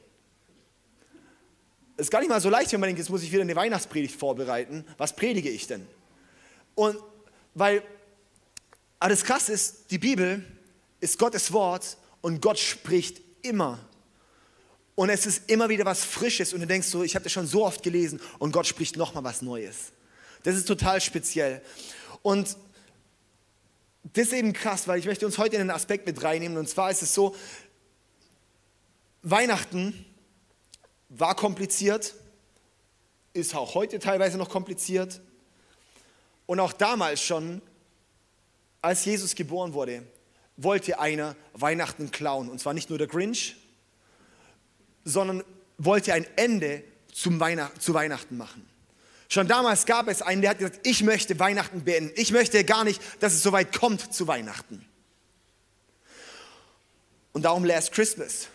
ist 1.96 2.10
gar 2.10 2.20
nicht 2.20 2.28
mal 2.28 2.40
so 2.40 2.50
leicht, 2.50 2.72
wenn 2.72 2.80
man 2.80 2.88
denkt, 2.88 2.98
jetzt 2.98 3.10
muss 3.10 3.22
ich 3.22 3.32
wieder 3.32 3.42
eine 3.42 3.56
Weihnachtspredigt 3.56 4.18
vorbereiten. 4.18 4.84
Was 4.98 5.16
predige 5.16 5.48
ich 5.48 5.66
denn? 5.66 5.86
Und 6.74 6.98
weil 7.54 7.82
alles 8.98 9.24
krass 9.24 9.48
ist, 9.48 9.90
die 9.90 9.98
Bibel 9.98 10.44
ist 11.00 11.18
Gottes 11.18 11.52
Wort 11.52 11.96
und 12.20 12.42
Gott 12.42 12.58
spricht 12.58 13.20
immer. 13.42 13.78
Und 14.94 15.10
es 15.10 15.26
ist 15.26 15.50
immer 15.50 15.68
wieder 15.68 15.84
was 15.84 16.04
Frisches 16.04 16.52
und 16.52 16.60
du 16.60 16.66
denkst 16.66 16.88
so, 16.88 17.02
ich 17.02 17.14
habe 17.14 17.22
das 17.22 17.32
schon 17.32 17.46
so 17.46 17.64
oft 17.64 17.82
gelesen 17.82 18.20
und 18.38 18.52
Gott 18.52 18.66
spricht 18.66 18.96
nochmal 18.96 19.24
was 19.24 19.42
Neues. 19.42 19.92
Das 20.42 20.56
ist 20.56 20.66
total 20.66 21.00
speziell. 21.00 21.62
Und 22.22 22.56
das 24.12 24.28
ist 24.28 24.32
eben 24.32 24.52
krass, 24.52 24.88
weil 24.88 24.98
ich 24.98 25.06
möchte 25.06 25.26
uns 25.26 25.38
heute 25.38 25.56
in 25.56 25.62
einen 25.62 25.70
Aspekt 25.70 26.06
mit 26.06 26.22
reinnehmen. 26.22 26.56
Und 26.56 26.68
zwar 26.68 26.90
ist 26.90 27.02
es 27.02 27.12
so, 27.12 27.34
Weihnachten 29.22 30.06
war 31.08 31.34
kompliziert, 31.34 32.14
ist 33.32 33.54
auch 33.54 33.74
heute 33.74 33.98
teilweise 33.98 34.38
noch 34.38 34.48
kompliziert. 34.48 35.20
Und 36.46 36.60
auch 36.60 36.72
damals 36.72 37.20
schon, 37.22 37.60
als 38.80 39.04
Jesus 39.04 39.34
geboren 39.34 39.72
wurde, 39.72 40.02
wollte 40.56 40.98
einer 40.98 41.36
Weihnachten 41.52 42.10
klauen. 42.10 42.48
Und 42.48 42.60
zwar 42.60 42.72
nicht 42.72 42.88
nur 42.88 42.98
der 42.98 43.08
Grinch, 43.08 43.56
sondern 45.04 45.44
wollte 45.78 46.14
ein 46.14 46.26
Ende 46.36 46.82
zum 47.12 47.38
Weihnacht, 47.40 47.80
zu 47.80 47.94
Weihnachten 47.94 48.36
machen. 48.36 48.66
Schon 49.28 49.48
damals 49.48 49.86
gab 49.86 50.08
es 50.08 50.22
einen, 50.22 50.40
der 50.40 50.50
hat 50.50 50.58
gesagt, 50.58 50.86
ich 50.86 51.02
möchte 51.02 51.38
Weihnachten 51.38 51.84
beenden. 51.84 52.12
Ich 52.16 52.30
möchte 52.30 52.62
gar 52.64 52.84
nicht, 52.84 53.02
dass 53.20 53.34
es 53.34 53.42
so 53.42 53.52
weit 53.52 53.76
kommt 53.76 54.14
zu 54.14 54.28
Weihnachten. 54.28 54.84
Und 57.32 57.42
darum 57.42 57.64
Last 57.64 57.92
Christmas. 57.92 58.48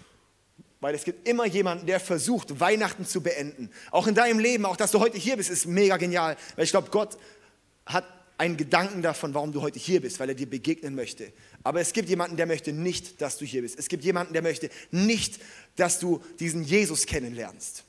Weil 0.81 0.95
es 0.95 1.03
gibt 1.03 1.27
immer 1.27 1.45
jemanden, 1.45 1.85
der 1.85 1.99
versucht, 1.99 2.59
Weihnachten 2.59 3.05
zu 3.05 3.21
beenden. 3.21 3.69
Auch 3.91 4.07
in 4.07 4.15
deinem 4.15 4.39
Leben, 4.39 4.65
auch 4.65 4.75
dass 4.75 4.91
du 4.91 4.99
heute 4.99 5.17
hier 5.17 5.37
bist, 5.37 5.51
ist 5.51 5.67
mega 5.67 5.97
genial. 5.97 6.35
Weil 6.55 6.65
ich 6.65 6.71
glaube, 6.71 6.89
Gott 6.89 7.17
hat 7.85 8.03
einen 8.39 8.57
Gedanken 8.57 9.03
davon, 9.03 9.35
warum 9.35 9.51
du 9.51 9.61
heute 9.61 9.77
hier 9.77 10.01
bist, 10.01 10.19
weil 10.19 10.29
er 10.29 10.35
dir 10.35 10.49
begegnen 10.49 10.95
möchte. 10.95 11.31
Aber 11.61 11.79
es 11.79 11.93
gibt 11.93 12.09
jemanden, 12.09 12.37
der 12.37 12.47
möchte 12.47 12.73
nicht, 12.73 13.21
dass 13.21 13.37
du 13.37 13.45
hier 13.45 13.61
bist. 13.61 13.77
Es 13.77 13.87
gibt 13.87 14.03
jemanden, 14.03 14.33
der 14.33 14.41
möchte 14.41 14.71
nicht, 14.89 15.39
dass 15.75 15.99
du 15.99 16.23
diesen 16.39 16.63
Jesus 16.63 17.05
kennenlernst. 17.05 17.83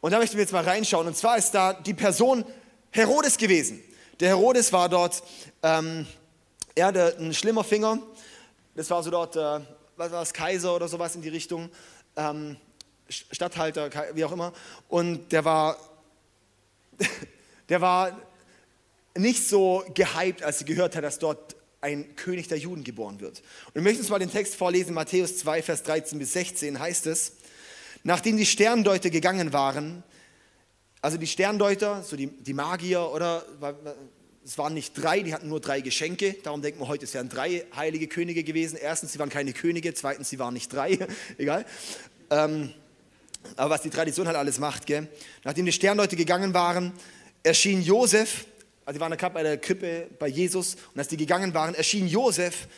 Und 0.00 0.12
da 0.12 0.18
möchten 0.18 0.36
wir 0.36 0.42
jetzt 0.42 0.52
mal 0.52 0.62
reinschauen. 0.62 1.08
Und 1.08 1.16
zwar 1.16 1.36
ist 1.36 1.50
da 1.50 1.72
die 1.72 1.94
Person 1.94 2.44
Herodes 2.92 3.36
gewesen. 3.36 3.82
Der 4.20 4.28
Herodes 4.28 4.72
war 4.72 4.88
dort, 4.88 5.24
ähm, 5.64 6.06
er 6.76 6.86
hatte 6.86 7.16
ein 7.18 7.34
schlimmer 7.34 7.64
Finger. 7.64 7.98
Das 8.76 8.88
war 8.90 9.02
so 9.02 9.10
dort 9.10 9.34
äh, 9.34 9.60
was 10.00 10.12
war 10.12 10.22
es, 10.22 10.32
Kaiser 10.32 10.74
oder 10.74 10.88
sowas 10.88 11.14
in 11.14 11.20
die 11.20 11.28
Richtung, 11.28 11.68
ähm, 12.16 12.56
Statthalter, 13.08 13.90
wie 14.14 14.24
auch 14.24 14.32
immer. 14.32 14.52
Und 14.88 15.30
der 15.30 15.44
war, 15.44 15.76
der 17.68 17.80
war 17.82 18.18
nicht 19.14 19.46
so 19.46 19.84
gehypt, 19.94 20.42
als 20.42 20.60
sie 20.60 20.64
gehört 20.64 20.96
hat, 20.96 21.04
dass 21.04 21.18
dort 21.18 21.54
ein 21.82 22.16
König 22.16 22.48
der 22.48 22.58
Juden 22.58 22.82
geboren 22.82 23.20
wird. 23.20 23.42
Und 23.66 23.74
wir 23.74 23.82
möchten 23.82 24.00
uns 24.00 24.08
mal 24.08 24.18
den 24.18 24.30
Text 24.30 24.54
vorlesen, 24.54 24.94
Matthäus 24.94 25.36
2, 25.38 25.62
Vers 25.62 25.82
13 25.82 26.18
bis 26.18 26.32
16 26.32 26.78
heißt 26.78 27.06
es, 27.06 27.32
nachdem 28.02 28.38
die 28.38 28.46
Sterndeuter 28.46 29.10
gegangen 29.10 29.52
waren, 29.52 30.02
also 31.02 31.18
die 31.18 31.26
Sterndeuter, 31.26 32.02
so 32.02 32.16
die, 32.16 32.26
die 32.26 32.54
Magier 32.54 33.10
oder 33.12 33.44
es 34.44 34.56
waren 34.56 34.74
nicht 34.74 34.94
drei, 34.94 35.20
die 35.20 35.34
hatten 35.34 35.48
nur 35.48 35.60
drei 35.60 35.80
Geschenke. 35.80 36.34
Darum 36.42 36.62
denken 36.62 36.80
wir 36.80 36.88
heute, 36.88 37.04
es 37.04 37.12
wären 37.14 37.28
drei 37.28 37.66
heilige 37.76 38.08
Könige 38.08 38.42
gewesen. 38.42 38.78
Erstens, 38.80 39.12
sie 39.12 39.18
waren 39.18 39.28
keine 39.28 39.52
Könige. 39.52 39.92
Zweitens, 39.92 40.30
sie 40.30 40.38
waren 40.38 40.54
nicht 40.54 40.72
drei. 40.72 40.98
Egal. 41.38 41.66
Ähm, 42.30 42.72
aber 43.56 43.70
was 43.70 43.82
die 43.82 43.90
Tradition 43.90 44.26
halt 44.26 44.36
alles 44.36 44.58
macht. 44.58 44.86
Gell? 44.86 45.08
Nachdem 45.44 45.66
die 45.66 45.72
Sternleute 45.72 46.16
gegangen 46.16 46.54
waren, 46.54 46.92
erschien 47.42 47.82
Josef, 47.82 48.46
also 48.84 48.96
die 48.96 49.00
waren 49.00 49.16
gerade 49.16 49.34
bei 49.34 49.42
der 49.42 49.58
Krippe 49.58 50.08
bei 50.18 50.28
Jesus, 50.28 50.76
und 50.94 50.98
als 50.98 51.08
die 51.08 51.16
gegangen 51.16 51.54
waren, 51.54 51.74
erschien 51.74 52.06
Josef 52.06 52.68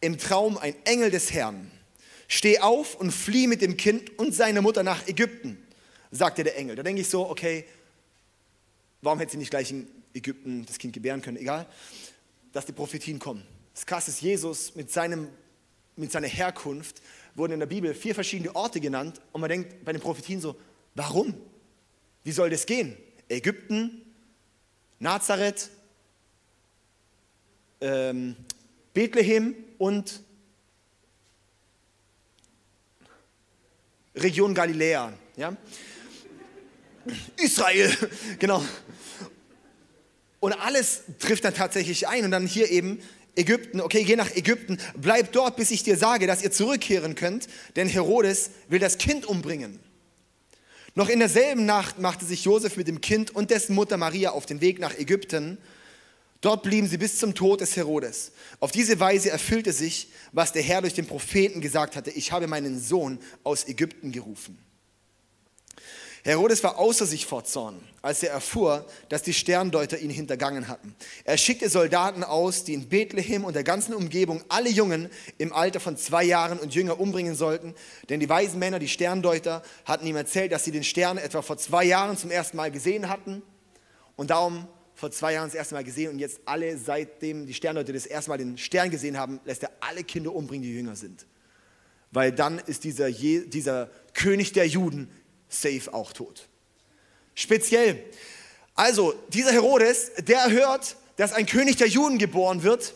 im 0.00 0.18
Traum 0.18 0.58
ein 0.58 0.74
Engel 0.84 1.10
des 1.10 1.32
Herrn. 1.32 1.70
Steh 2.28 2.58
auf 2.58 2.94
und 2.96 3.12
flieh 3.12 3.46
mit 3.46 3.62
dem 3.62 3.76
Kind 3.76 4.18
und 4.18 4.34
seiner 4.34 4.62
Mutter 4.62 4.82
nach 4.82 5.06
Ägypten. 5.06 5.62
sagte 6.10 6.44
der 6.44 6.56
Engel. 6.56 6.76
Da 6.76 6.82
denke 6.82 7.02
ich 7.02 7.08
so, 7.08 7.28
okay, 7.28 7.64
warum 9.02 9.18
hätte 9.18 9.32
sie 9.32 9.38
nicht 9.38 9.50
gleich 9.50 9.70
in 9.70 9.86
Ägypten 10.14 10.64
das 10.64 10.78
Kind 10.78 10.94
gebären 10.94 11.20
können? 11.20 11.36
Egal, 11.36 11.66
dass 12.52 12.64
die 12.64 12.72
Prophetien 12.72 13.18
kommen. 13.18 13.44
Das 13.74 13.84
krasse 13.84 14.10
ist, 14.10 14.22
Jesus 14.22 14.74
mit, 14.74 14.90
seinem, 14.90 15.28
mit 15.96 16.12
seiner 16.12 16.28
Herkunft 16.28 17.02
wurden 17.34 17.52
in 17.54 17.60
der 17.60 17.66
Bibel 17.66 17.94
vier 17.94 18.14
verschiedene 18.14 18.54
Orte 18.54 18.80
genannt 18.80 19.20
und 19.32 19.40
man 19.40 19.50
denkt 19.50 19.84
bei 19.84 19.92
den 19.92 20.00
Prophetien 20.00 20.40
so, 20.40 20.56
warum? 20.94 21.34
Wie 22.24 22.32
soll 22.32 22.50
das 22.50 22.66
gehen? 22.66 22.96
Ägypten, 23.28 24.02
Nazareth, 24.98 25.70
ähm, 27.80 28.36
Bethlehem 28.94 29.56
und 29.78 30.20
Region 34.14 34.54
Galiläa. 34.54 35.12
Ja? 35.36 35.56
Israel, 37.36 37.90
genau. 38.38 38.64
Und 40.40 40.52
alles 40.54 41.02
trifft 41.20 41.44
dann 41.44 41.54
tatsächlich 41.54 42.08
ein. 42.08 42.24
Und 42.24 42.32
dann 42.32 42.46
hier 42.46 42.70
eben 42.70 42.98
Ägypten, 43.36 43.80
okay, 43.80 44.04
geh 44.04 44.16
nach 44.16 44.34
Ägypten, 44.34 44.78
bleib 44.96 45.32
dort, 45.32 45.56
bis 45.56 45.70
ich 45.70 45.84
dir 45.84 45.96
sage, 45.96 46.26
dass 46.26 46.42
ihr 46.42 46.50
zurückkehren 46.50 47.14
könnt, 47.14 47.48
denn 47.76 47.88
Herodes 47.88 48.50
will 48.68 48.78
das 48.78 48.98
Kind 48.98 49.24
umbringen. 49.24 49.78
Noch 50.94 51.08
in 51.08 51.20
derselben 51.20 51.64
Nacht 51.64 51.98
machte 51.98 52.26
sich 52.26 52.44
Josef 52.44 52.76
mit 52.76 52.88
dem 52.88 53.00
Kind 53.00 53.34
und 53.34 53.50
dessen 53.50 53.74
Mutter 53.74 53.96
Maria 53.96 54.32
auf 54.32 54.44
den 54.44 54.60
Weg 54.60 54.78
nach 54.78 54.98
Ägypten. 54.98 55.56
Dort 56.42 56.62
blieben 56.64 56.88
sie 56.88 56.98
bis 56.98 57.18
zum 57.18 57.34
Tod 57.34 57.62
des 57.62 57.76
Herodes. 57.76 58.32
Auf 58.60 58.72
diese 58.72 59.00
Weise 59.00 59.30
erfüllte 59.30 59.72
sich, 59.72 60.08
was 60.32 60.52
der 60.52 60.62
Herr 60.62 60.82
durch 60.82 60.92
den 60.92 61.06
Propheten 61.06 61.62
gesagt 61.62 61.96
hatte, 61.96 62.10
ich 62.10 62.32
habe 62.32 62.46
meinen 62.46 62.78
Sohn 62.78 63.18
aus 63.44 63.66
Ägypten 63.66 64.12
gerufen. 64.12 64.58
Herodes 66.24 66.62
war 66.62 66.78
außer 66.78 67.04
sich 67.04 67.26
vor 67.26 67.42
Zorn, 67.42 67.80
als 68.00 68.22
er 68.22 68.30
erfuhr, 68.30 68.86
dass 69.08 69.22
die 69.22 69.32
Sterndeuter 69.32 69.98
ihn 69.98 70.10
hintergangen 70.10 70.68
hatten. 70.68 70.94
Er 71.24 71.36
schickte 71.36 71.68
Soldaten 71.68 72.22
aus, 72.22 72.62
die 72.62 72.74
in 72.74 72.88
Bethlehem 72.88 73.44
und 73.44 73.56
der 73.56 73.64
ganzen 73.64 73.92
Umgebung 73.92 74.44
alle 74.48 74.70
Jungen 74.70 75.10
im 75.38 75.52
Alter 75.52 75.80
von 75.80 75.96
zwei 75.96 76.22
Jahren 76.22 76.60
und 76.60 76.76
jünger 76.76 77.00
umbringen 77.00 77.34
sollten, 77.34 77.74
denn 78.08 78.20
die 78.20 78.28
weisen 78.28 78.60
Männer, 78.60 78.78
die 78.78 78.86
Sterndeuter, 78.86 79.62
hatten 79.84 80.06
ihm 80.06 80.14
erzählt, 80.14 80.52
dass 80.52 80.64
sie 80.64 80.70
den 80.70 80.84
Stern 80.84 81.18
etwa 81.18 81.42
vor 81.42 81.58
zwei 81.58 81.84
Jahren 81.84 82.16
zum 82.16 82.30
ersten 82.30 82.56
Mal 82.56 82.70
gesehen 82.70 83.08
hatten 83.08 83.42
und 84.14 84.30
darum 84.30 84.68
vor 84.94 85.10
zwei 85.10 85.32
Jahren 85.32 85.48
das 85.48 85.56
erste 85.56 85.74
Mal 85.74 85.82
gesehen 85.82 86.12
und 86.12 86.20
jetzt 86.20 86.38
alle, 86.44 86.78
seitdem 86.78 87.46
die 87.46 87.54
Sterndeuter 87.54 87.92
das 87.92 88.06
erste 88.06 88.30
Mal 88.30 88.38
den 88.38 88.58
Stern 88.58 88.90
gesehen 88.90 89.18
haben, 89.18 89.40
lässt 89.44 89.64
er 89.64 89.72
alle 89.80 90.04
Kinder 90.04 90.32
umbringen, 90.32 90.62
die 90.62 90.72
jünger 90.72 90.94
sind. 90.94 91.26
Weil 92.12 92.30
dann 92.30 92.60
ist 92.60 92.84
dieser, 92.84 93.10
dieser 93.10 93.90
König 94.14 94.52
der 94.52 94.68
Juden 94.68 95.08
safe 95.52 95.92
auch 95.92 96.12
tot. 96.12 96.48
Speziell. 97.34 98.02
Also, 98.74 99.14
dieser 99.28 99.52
Herodes, 99.52 100.12
der 100.18 100.50
hört, 100.50 100.96
dass 101.16 101.32
ein 101.32 101.46
König 101.46 101.76
der 101.76 101.88
Juden 101.88 102.18
geboren 102.18 102.62
wird 102.62 102.94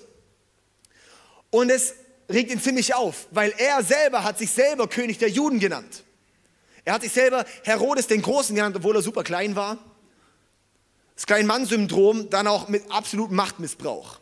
und 1.50 1.70
es 1.70 1.94
regt 2.28 2.50
ihn 2.50 2.60
ziemlich 2.60 2.94
auf, 2.94 3.26
weil 3.30 3.52
er 3.58 3.82
selber 3.82 4.24
hat 4.24 4.38
sich 4.38 4.50
selber 4.50 4.88
König 4.88 5.18
der 5.18 5.28
Juden 5.28 5.58
genannt. 5.58 6.04
Er 6.84 6.94
hat 6.94 7.02
sich 7.02 7.12
selber 7.12 7.44
Herodes 7.64 8.06
den 8.06 8.22
Großen 8.22 8.54
genannt, 8.54 8.76
obwohl 8.76 8.96
er 8.96 9.02
super 9.02 9.24
klein 9.24 9.56
war. 9.56 9.78
Das 11.14 11.26
Kleinmann-Syndrom, 11.26 12.30
dann 12.30 12.46
auch 12.46 12.68
mit 12.68 12.90
absolutem 12.90 13.36
Machtmissbrauch. 13.36 14.20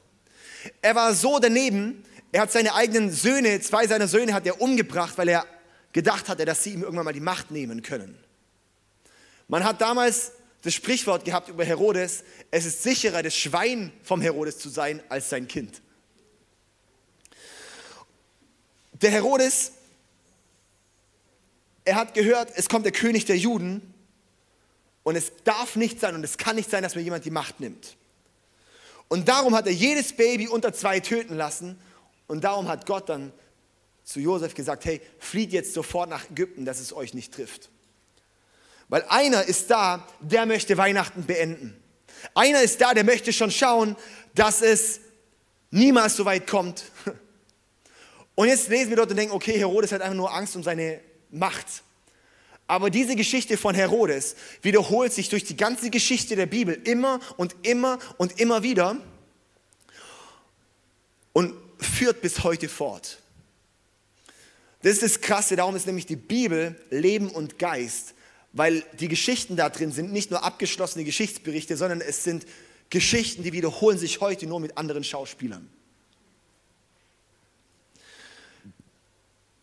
Er 0.80 0.94
war 0.94 1.12
so 1.14 1.38
daneben, 1.38 2.04
er 2.32 2.42
hat 2.42 2.52
seine 2.52 2.74
eigenen 2.74 3.10
Söhne, 3.10 3.60
zwei 3.60 3.86
seiner 3.86 4.08
Söhne 4.08 4.32
hat 4.32 4.46
er 4.46 4.60
umgebracht, 4.60 5.18
weil 5.18 5.28
er 5.28 5.46
gedacht 5.92 6.28
hatte, 6.28 6.44
dass 6.44 6.64
sie 6.64 6.70
ihm 6.70 6.82
irgendwann 6.82 7.04
mal 7.04 7.12
die 7.12 7.20
Macht 7.20 7.50
nehmen 7.50 7.82
können. 7.82 8.23
Man 9.54 9.62
hat 9.62 9.80
damals 9.80 10.32
das 10.62 10.74
Sprichwort 10.74 11.24
gehabt 11.24 11.48
über 11.48 11.64
Herodes, 11.64 12.24
es 12.50 12.66
ist 12.66 12.82
sicherer, 12.82 13.22
das 13.22 13.36
Schwein 13.36 13.92
vom 14.02 14.20
Herodes 14.20 14.58
zu 14.58 14.68
sein, 14.68 15.00
als 15.08 15.30
sein 15.30 15.46
Kind. 15.46 15.80
Der 18.94 19.12
Herodes, 19.12 19.70
er 21.84 21.94
hat 21.94 22.14
gehört, 22.14 22.50
es 22.56 22.68
kommt 22.68 22.84
der 22.84 22.90
König 22.90 23.26
der 23.26 23.38
Juden 23.38 23.94
und 25.04 25.14
es 25.14 25.30
darf 25.44 25.76
nicht 25.76 26.00
sein 26.00 26.16
und 26.16 26.24
es 26.24 26.36
kann 26.36 26.56
nicht 26.56 26.68
sein, 26.68 26.82
dass 26.82 26.96
mir 26.96 27.02
jemand 27.02 27.24
die 27.24 27.30
Macht 27.30 27.60
nimmt. 27.60 27.96
Und 29.06 29.28
darum 29.28 29.54
hat 29.54 29.68
er 29.68 29.72
jedes 29.72 30.16
Baby 30.16 30.48
unter 30.48 30.72
zwei 30.72 30.98
töten 30.98 31.36
lassen 31.36 31.78
und 32.26 32.42
darum 32.42 32.66
hat 32.66 32.86
Gott 32.86 33.08
dann 33.08 33.32
zu 34.02 34.18
Josef 34.18 34.56
gesagt, 34.56 34.84
hey, 34.84 35.00
flieht 35.20 35.52
jetzt 35.52 35.74
sofort 35.74 36.10
nach 36.10 36.28
Ägypten, 36.28 36.64
dass 36.64 36.80
es 36.80 36.92
euch 36.92 37.14
nicht 37.14 37.32
trifft. 37.32 37.70
Weil 38.88 39.04
einer 39.08 39.44
ist 39.44 39.70
da, 39.70 40.06
der 40.20 40.46
möchte 40.46 40.76
Weihnachten 40.76 41.24
beenden. 41.24 41.76
Einer 42.34 42.62
ist 42.62 42.80
da, 42.80 42.94
der 42.94 43.04
möchte 43.04 43.32
schon 43.32 43.50
schauen, 43.50 43.96
dass 44.34 44.62
es 44.62 45.00
niemals 45.70 46.16
so 46.16 46.24
weit 46.24 46.46
kommt. 46.46 46.84
Und 48.34 48.48
jetzt 48.48 48.68
lesen 48.68 48.90
wir 48.90 48.96
dort 48.96 49.10
und 49.10 49.16
denken, 49.16 49.32
okay, 49.32 49.56
Herodes 49.56 49.92
hat 49.92 50.02
einfach 50.02 50.16
nur 50.16 50.34
Angst 50.34 50.56
um 50.56 50.64
seine 50.64 51.00
Macht. 51.30 51.66
Aber 52.66 52.90
diese 52.90 53.14
Geschichte 53.14 53.56
von 53.56 53.76
Herodes 53.76 54.34
wiederholt 54.60 55.12
sich 55.12 55.28
durch 55.28 55.44
die 55.44 55.56
ganze 55.56 55.88
Geschichte 55.90 56.34
der 56.34 56.46
Bibel 56.46 56.74
immer 56.84 57.20
und 57.36 57.54
immer 57.62 57.98
und 58.16 58.40
immer 58.40 58.64
wieder 58.64 58.96
und 61.32 61.54
führt 61.78 62.22
bis 62.22 62.42
heute 62.42 62.68
fort. 62.68 63.18
Das 64.82 64.94
ist 64.94 65.02
das 65.02 65.20
Krasse, 65.20 65.54
darum 65.54 65.76
ist 65.76 65.86
nämlich 65.86 66.06
die 66.06 66.16
Bibel 66.16 66.74
Leben 66.90 67.28
und 67.30 67.58
Geist 67.58 68.13
weil 68.54 68.84
die 68.98 69.08
Geschichten 69.08 69.56
da 69.56 69.68
drin 69.68 69.92
sind 69.92 70.12
nicht 70.12 70.30
nur 70.30 70.44
abgeschlossene 70.44 71.04
Geschichtsberichte, 71.04 71.76
sondern 71.76 72.00
es 72.00 72.24
sind 72.24 72.46
Geschichten, 72.88 73.42
die 73.42 73.52
wiederholen 73.52 73.98
sich 73.98 74.20
heute 74.20 74.46
nur 74.46 74.60
mit 74.60 74.78
anderen 74.78 75.02
Schauspielern. 75.02 75.68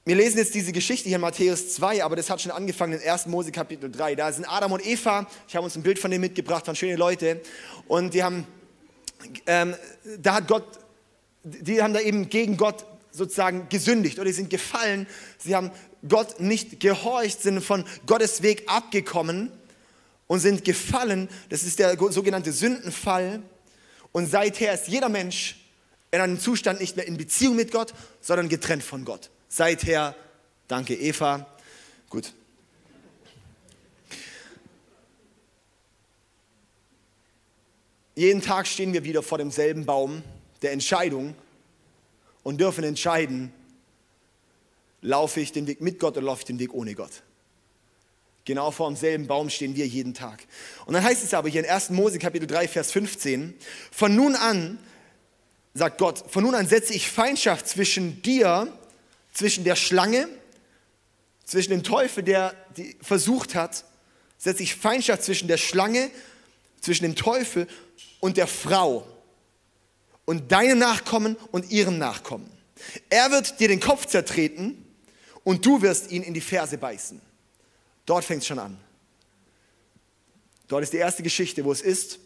Wir 0.03 0.15
lesen 0.15 0.39
jetzt 0.39 0.53
diese 0.53 0.73
Geschichte 0.73 1.07
hier 1.07 1.15
in 1.15 1.21
Matthäus 1.21 1.73
2, 1.75 2.03
aber 2.03 2.17
das 2.17 2.29
hat 2.29 2.41
schon 2.41 2.51
angefangen 2.51 2.99
in 2.99 3.07
1. 3.07 3.27
Mose 3.27 3.51
Kapitel 3.51 3.89
3. 3.89 4.15
Da 4.15 4.33
sind 4.33 4.45
Adam 4.45 4.73
und 4.73 4.85
Eva, 4.85 5.25
ich 5.47 5.55
habe 5.55 5.63
uns 5.63 5.75
ein 5.75 5.83
Bild 5.83 5.99
von 5.99 6.11
denen 6.11 6.21
mitgebracht, 6.21 6.67
waren 6.67 6.75
schöne 6.75 6.97
Leute. 6.97 7.39
Und 7.87 8.13
die 8.13 8.23
haben, 8.23 8.45
ähm, 9.45 9.75
da 10.17 10.33
hat 10.33 10.47
Gott, 10.47 10.65
die 11.43 11.81
haben 11.81 11.93
da 11.93 12.01
eben 12.01 12.29
gegen 12.29 12.57
Gott 12.57 12.85
sozusagen 13.11 13.69
gesündigt 13.69 14.17
oder 14.17 14.25
die 14.25 14.33
sind 14.33 14.49
gefallen. 14.49 15.07
Sie 15.37 15.55
haben 15.55 15.71
Gott 16.07 16.39
nicht 16.39 16.79
gehorcht, 16.79 17.41
sind 17.41 17.61
von 17.61 17.85
Gottes 18.05 18.41
Weg 18.41 18.63
abgekommen 18.67 19.51
und 20.27 20.39
sind 20.39 20.63
gefallen. 20.63 21.29
Das 21.49 21.63
ist 21.63 21.79
der 21.79 21.97
sogenannte 22.11 22.51
Sündenfall. 22.51 23.41
Und 24.11 24.29
seither 24.29 24.73
ist 24.73 24.87
jeder 24.87 25.09
Mensch 25.09 25.57
in 26.11 26.19
einem 26.19 26.39
Zustand 26.39 26.79
nicht 26.79 26.97
mehr 26.97 27.07
in 27.07 27.17
Beziehung 27.17 27.55
mit 27.55 27.71
Gott, 27.71 27.93
sondern 28.19 28.49
getrennt 28.49 28.83
von 28.83 29.05
Gott. 29.05 29.29
Seither, 29.47 30.15
danke 30.67 30.95
Eva, 30.95 31.47
gut. 32.09 32.33
Jeden 38.15 38.41
Tag 38.41 38.67
stehen 38.67 38.91
wir 38.91 39.03
wieder 39.05 39.23
vor 39.23 39.37
demselben 39.37 39.85
Baum 39.85 40.21
der 40.61 40.73
Entscheidung 40.73 41.33
und 42.43 42.59
dürfen 42.59 42.83
entscheiden, 42.83 43.53
Laufe 45.01 45.39
ich 45.39 45.51
den 45.51 45.67
Weg 45.67 45.81
mit 45.81 45.99
Gott 45.99 46.17
oder 46.17 46.25
laufe 46.25 46.41
ich 46.41 46.45
den 46.45 46.59
Weg 46.59 46.73
ohne 46.73 46.93
Gott? 46.93 47.23
Genau 48.45 48.71
vor 48.71 48.87
demselben 48.89 49.27
Baum 49.27 49.49
stehen 49.49 49.75
wir 49.75 49.87
jeden 49.87 50.13
Tag. 50.13 50.43
Und 50.85 50.93
dann 50.93 51.03
heißt 51.03 51.23
es 51.23 51.33
aber 51.33 51.49
hier 51.49 51.63
in 51.63 51.69
1. 51.69 51.91
Mose 51.91 52.19
Kapitel 52.19 52.47
3, 52.47 52.67
Vers 52.67 52.91
15, 52.91 53.55
von 53.91 54.15
nun 54.15 54.35
an, 54.35 54.79
sagt 55.73 55.99
Gott, 55.99 56.23
von 56.27 56.43
nun 56.43 56.55
an 56.55 56.67
setze 56.67 56.93
ich 56.93 57.09
Feindschaft 57.09 57.67
zwischen 57.67 58.21
dir, 58.21 58.67
zwischen 59.33 59.63
der 59.63 59.75
Schlange, 59.75 60.27
zwischen 61.45 61.71
dem 61.71 61.83
Teufel, 61.83 62.23
der 62.23 62.55
die 62.77 62.95
versucht 63.01 63.55
hat, 63.55 63.85
setze 64.37 64.63
ich 64.63 64.75
Feindschaft 64.75 65.23
zwischen 65.23 65.47
der 65.47 65.57
Schlange, 65.57 66.09
zwischen 66.79 67.03
dem 67.03 67.15
Teufel 67.15 67.67
und 68.19 68.37
der 68.37 68.47
Frau 68.47 69.05
und 70.25 70.51
deinem 70.51 70.79
Nachkommen 70.79 71.37
und 71.51 71.69
ihrem 71.71 71.99
Nachkommen. 71.99 72.49
Er 73.09 73.29
wird 73.31 73.59
dir 73.59 73.67
den 73.67 73.79
Kopf 73.79 74.07
zertreten 74.07 74.80
und 75.43 75.65
du 75.65 75.81
wirst 75.81 76.11
ihn 76.11 76.23
in 76.23 76.33
die 76.33 76.41
Ferse 76.41 76.77
beißen. 76.77 77.21
Dort 78.05 78.25
fängt 78.25 78.41
es 78.41 78.47
schon 78.47 78.59
an. 78.59 78.77
Dort 80.67 80.83
ist 80.83 80.93
die 80.93 80.97
erste 80.97 81.23
Geschichte, 81.23 81.63
wo 81.65 81.71
es 81.71 81.81
ist. 81.81 82.19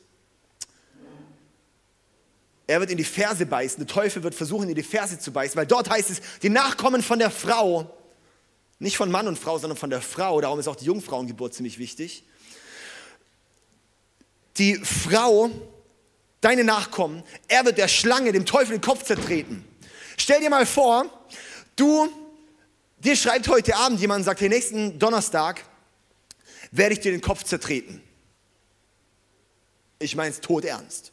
Er 2.68 2.80
wird 2.80 2.92
in 2.92 2.98
die 2.98 3.04
Ferse 3.04 3.46
beißen. 3.46 3.78
Der 3.86 3.88
Teufel 3.88 4.24
wird 4.24 4.36
versuchen, 4.36 4.70
in 4.70 4.76
die 4.76 4.84
Ferse 4.84 5.20
zu 5.20 5.32
beißen, 5.32 5.56
weil 5.56 5.68
dort 5.68 5.90
heißt 5.90 6.10
es, 6.10 6.22
die 6.42 6.50
Nachkommen 6.50 7.02
von 7.02 7.20
der 7.20 7.32
Frau, 7.32 7.96
nicht 8.80 8.98
von 8.98 9.12
Mann 9.12 9.28
und 9.28 9.38
Frau, 9.38 9.58
sondern 9.58 9.78
von 9.78 9.90
der 9.90 10.02
Frau, 10.02 10.42
darum 10.42 10.60
ist 10.60 10.68
auch 10.68 10.76
die 10.76 10.86
Jungfrauengeburt 10.86 11.54
ziemlich 11.54 11.78
wichtig. 11.78 12.24
Die 14.58 14.76
Frau, 14.76 15.50
deine 16.42 16.64
Nachkommen, 16.64 17.24
er 17.48 17.66
wird 17.66 17.78
der 17.78 17.88
Schlange, 17.88 18.32
dem 18.32 18.46
Teufel 18.46 18.78
den 18.78 18.82
Kopf 18.82 19.04
zertreten. 19.04 19.66
Stell 20.18 20.40
dir 20.40 20.50
mal 20.50 20.66
vor, 20.66 21.06
du 21.76 22.10
Dir 22.98 23.16
schreibt 23.16 23.48
heute 23.48 23.76
Abend 23.76 24.00
jemand 24.00 24.20
und 24.20 24.26
sagt, 24.26 24.42
hey, 24.42 24.50
nächsten 24.50 24.98
Donnerstag, 24.98 25.64
werde 26.72 26.94
ich 26.94 27.00
dir 27.00 27.12
den 27.12 27.22
Kopf 27.22 27.44
zertreten. 27.44 28.02
Ich 30.00 30.16
meine 30.16 30.32
es 30.32 30.42
tot 30.42 30.66
ernst. 30.66 31.12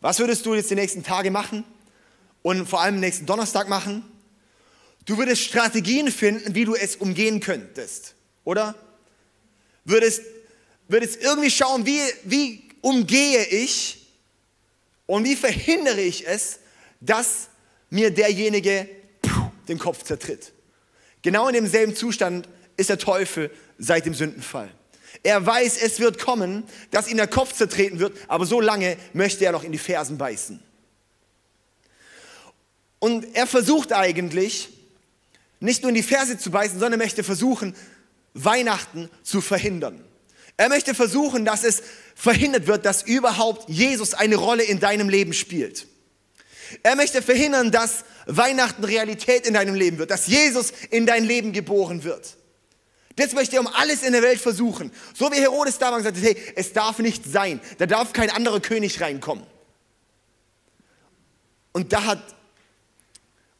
Was 0.00 0.18
würdest 0.18 0.46
du 0.46 0.54
jetzt 0.54 0.70
die 0.70 0.74
nächsten 0.74 1.02
Tage 1.02 1.30
machen 1.30 1.64
und 2.42 2.68
vor 2.68 2.80
allem 2.80 3.00
nächsten 3.00 3.26
Donnerstag 3.26 3.68
machen? 3.68 4.04
Du 5.06 5.16
würdest 5.16 5.42
Strategien 5.42 6.12
finden, 6.12 6.54
wie 6.54 6.64
du 6.64 6.74
es 6.74 6.96
umgehen 6.96 7.40
könntest, 7.40 8.14
oder? 8.44 8.74
Würdest, 9.84 10.22
würdest 10.86 11.20
irgendwie 11.22 11.50
schauen, 11.50 11.86
wie, 11.86 12.00
wie 12.24 12.62
umgehe 12.82 13.44
ich 13.46 14.06
und 15.06 15.24
wie 15.24 15.34
verhindere 15.34 16.00
ich 16.00 16.26
es, 16.26 16.58
dass 17.00 17.48
mir 17.90 18.10
derjenige 18.10 18.88
den 19.68 19.78
Kopf 19.78 20.02
zertritt. 20.02 20.52
Genau 21.22 21.48
in 21.48 21.54
demselben 21.54 21.94
Zustand 21.94 22.48
ist 22.76 22.90
der 22.90 22.98
Teufel 22.98 23.50
seit 23.78 24.06
dem 24.06 24.14
Sündenfall. 24.14 24.70
Er 25.22 25.44
weiß, 25.44 25.78
es 25.78 26.00
wird 26.00 26.18
kommen, 26.18 26.64
dass 26.90 27.08
ihm 27.08 27.16
der 27.16 27.26
Kopf 27.26 27.52
zertreten 27.52 27.98
wird, 27.98 28.16
aber 28.28 28.46
so 28.46 28.60
lange 28.60 28.96
möchte 29.12 29.44
er 29.44 29.52
noch 29.52 29.64
in 29.64 29.72
die 29.72 29.78
Fersen 29.78 30.18
beißen. 30.18 30.62
Und 33.00 33.34
er 33.34 33.46
versucht 33.46 33.92
eigentlich, 33.92 34.68
nicht 35.60 35.82
nur 35.82 35.88
in 35.88 35.96
die 35.96 36.02
Ferse 36.02 36.38
zu 36.38 36.50
beißen, 36.50 36.78
sondern 36.78 36.98
möchte 36.98 37.24
versuchen, 37.24 37.74
Weihnachten 38.34 39.10
zu 39.22 39.40
verhindern. 39.40 40.04
Er 40.56 40.68
möchte 40.68 40.94
versuchen, 40.94 41.44
dass 41.44 41.64
es 41.64 41.82
verhindert 42.14 42.66
wird, 42.66 42.84
dass 42.84 43.02
überhaupt 43.02 43.68
Jesus 43.68 44.14
eine 44.14 44.36
Rolle 44.36 44.64
in 44.64 44.80
deinem 44.80 45.08
Leben 45.08 45.32
spielt. 45.32 45.86
Er 46.82 46.96
möchte 46.96 47.22
verhindern, 47.22 47.70
dass 47.70 48.04
Weihnachten 48.26 48.84
Realität 48.84 49.46
in 49.46 49.54
deinem 49.54 49.74
Leben 49.74 49.98
wird, 49.98 50.10
dass 50.10 50.26
Jesus 50.26 50.72
in 50.90 51.06
dein 51.06 51.24
Leben 51.24 51.52
geboren 51.52 52.04
wird. 52.04 52.36
Das 53.16 53.32
möchte 53.32 53.56
er 53.56 53.60
um 53.60 53.66
alles 53.66 54.02
in 54.02 54.12
der 54.12 54.22
Welt 54.22 54.40
versuchen. 54.40 54.92
So 55.14 55.32
wie 55.32 55.36
Herodes 55.36 55.78
damals 55.78 56.04
sagte, 56.04 56.20
hey, 56.20 56.36
es 56.54 56.72
darf 56.72 56.98
nicht 57.00 57.24
sein, 57.24 57.60
da 57.78 57.86
darf 57.86 58.12
kein 58.12 58.30
anderer 58.30 58.60
König 58.60 59.00
reinkommen. 59.00 59.44
Und 61.72 61.92
da 61.92 62.04
hat, 62.04 62.22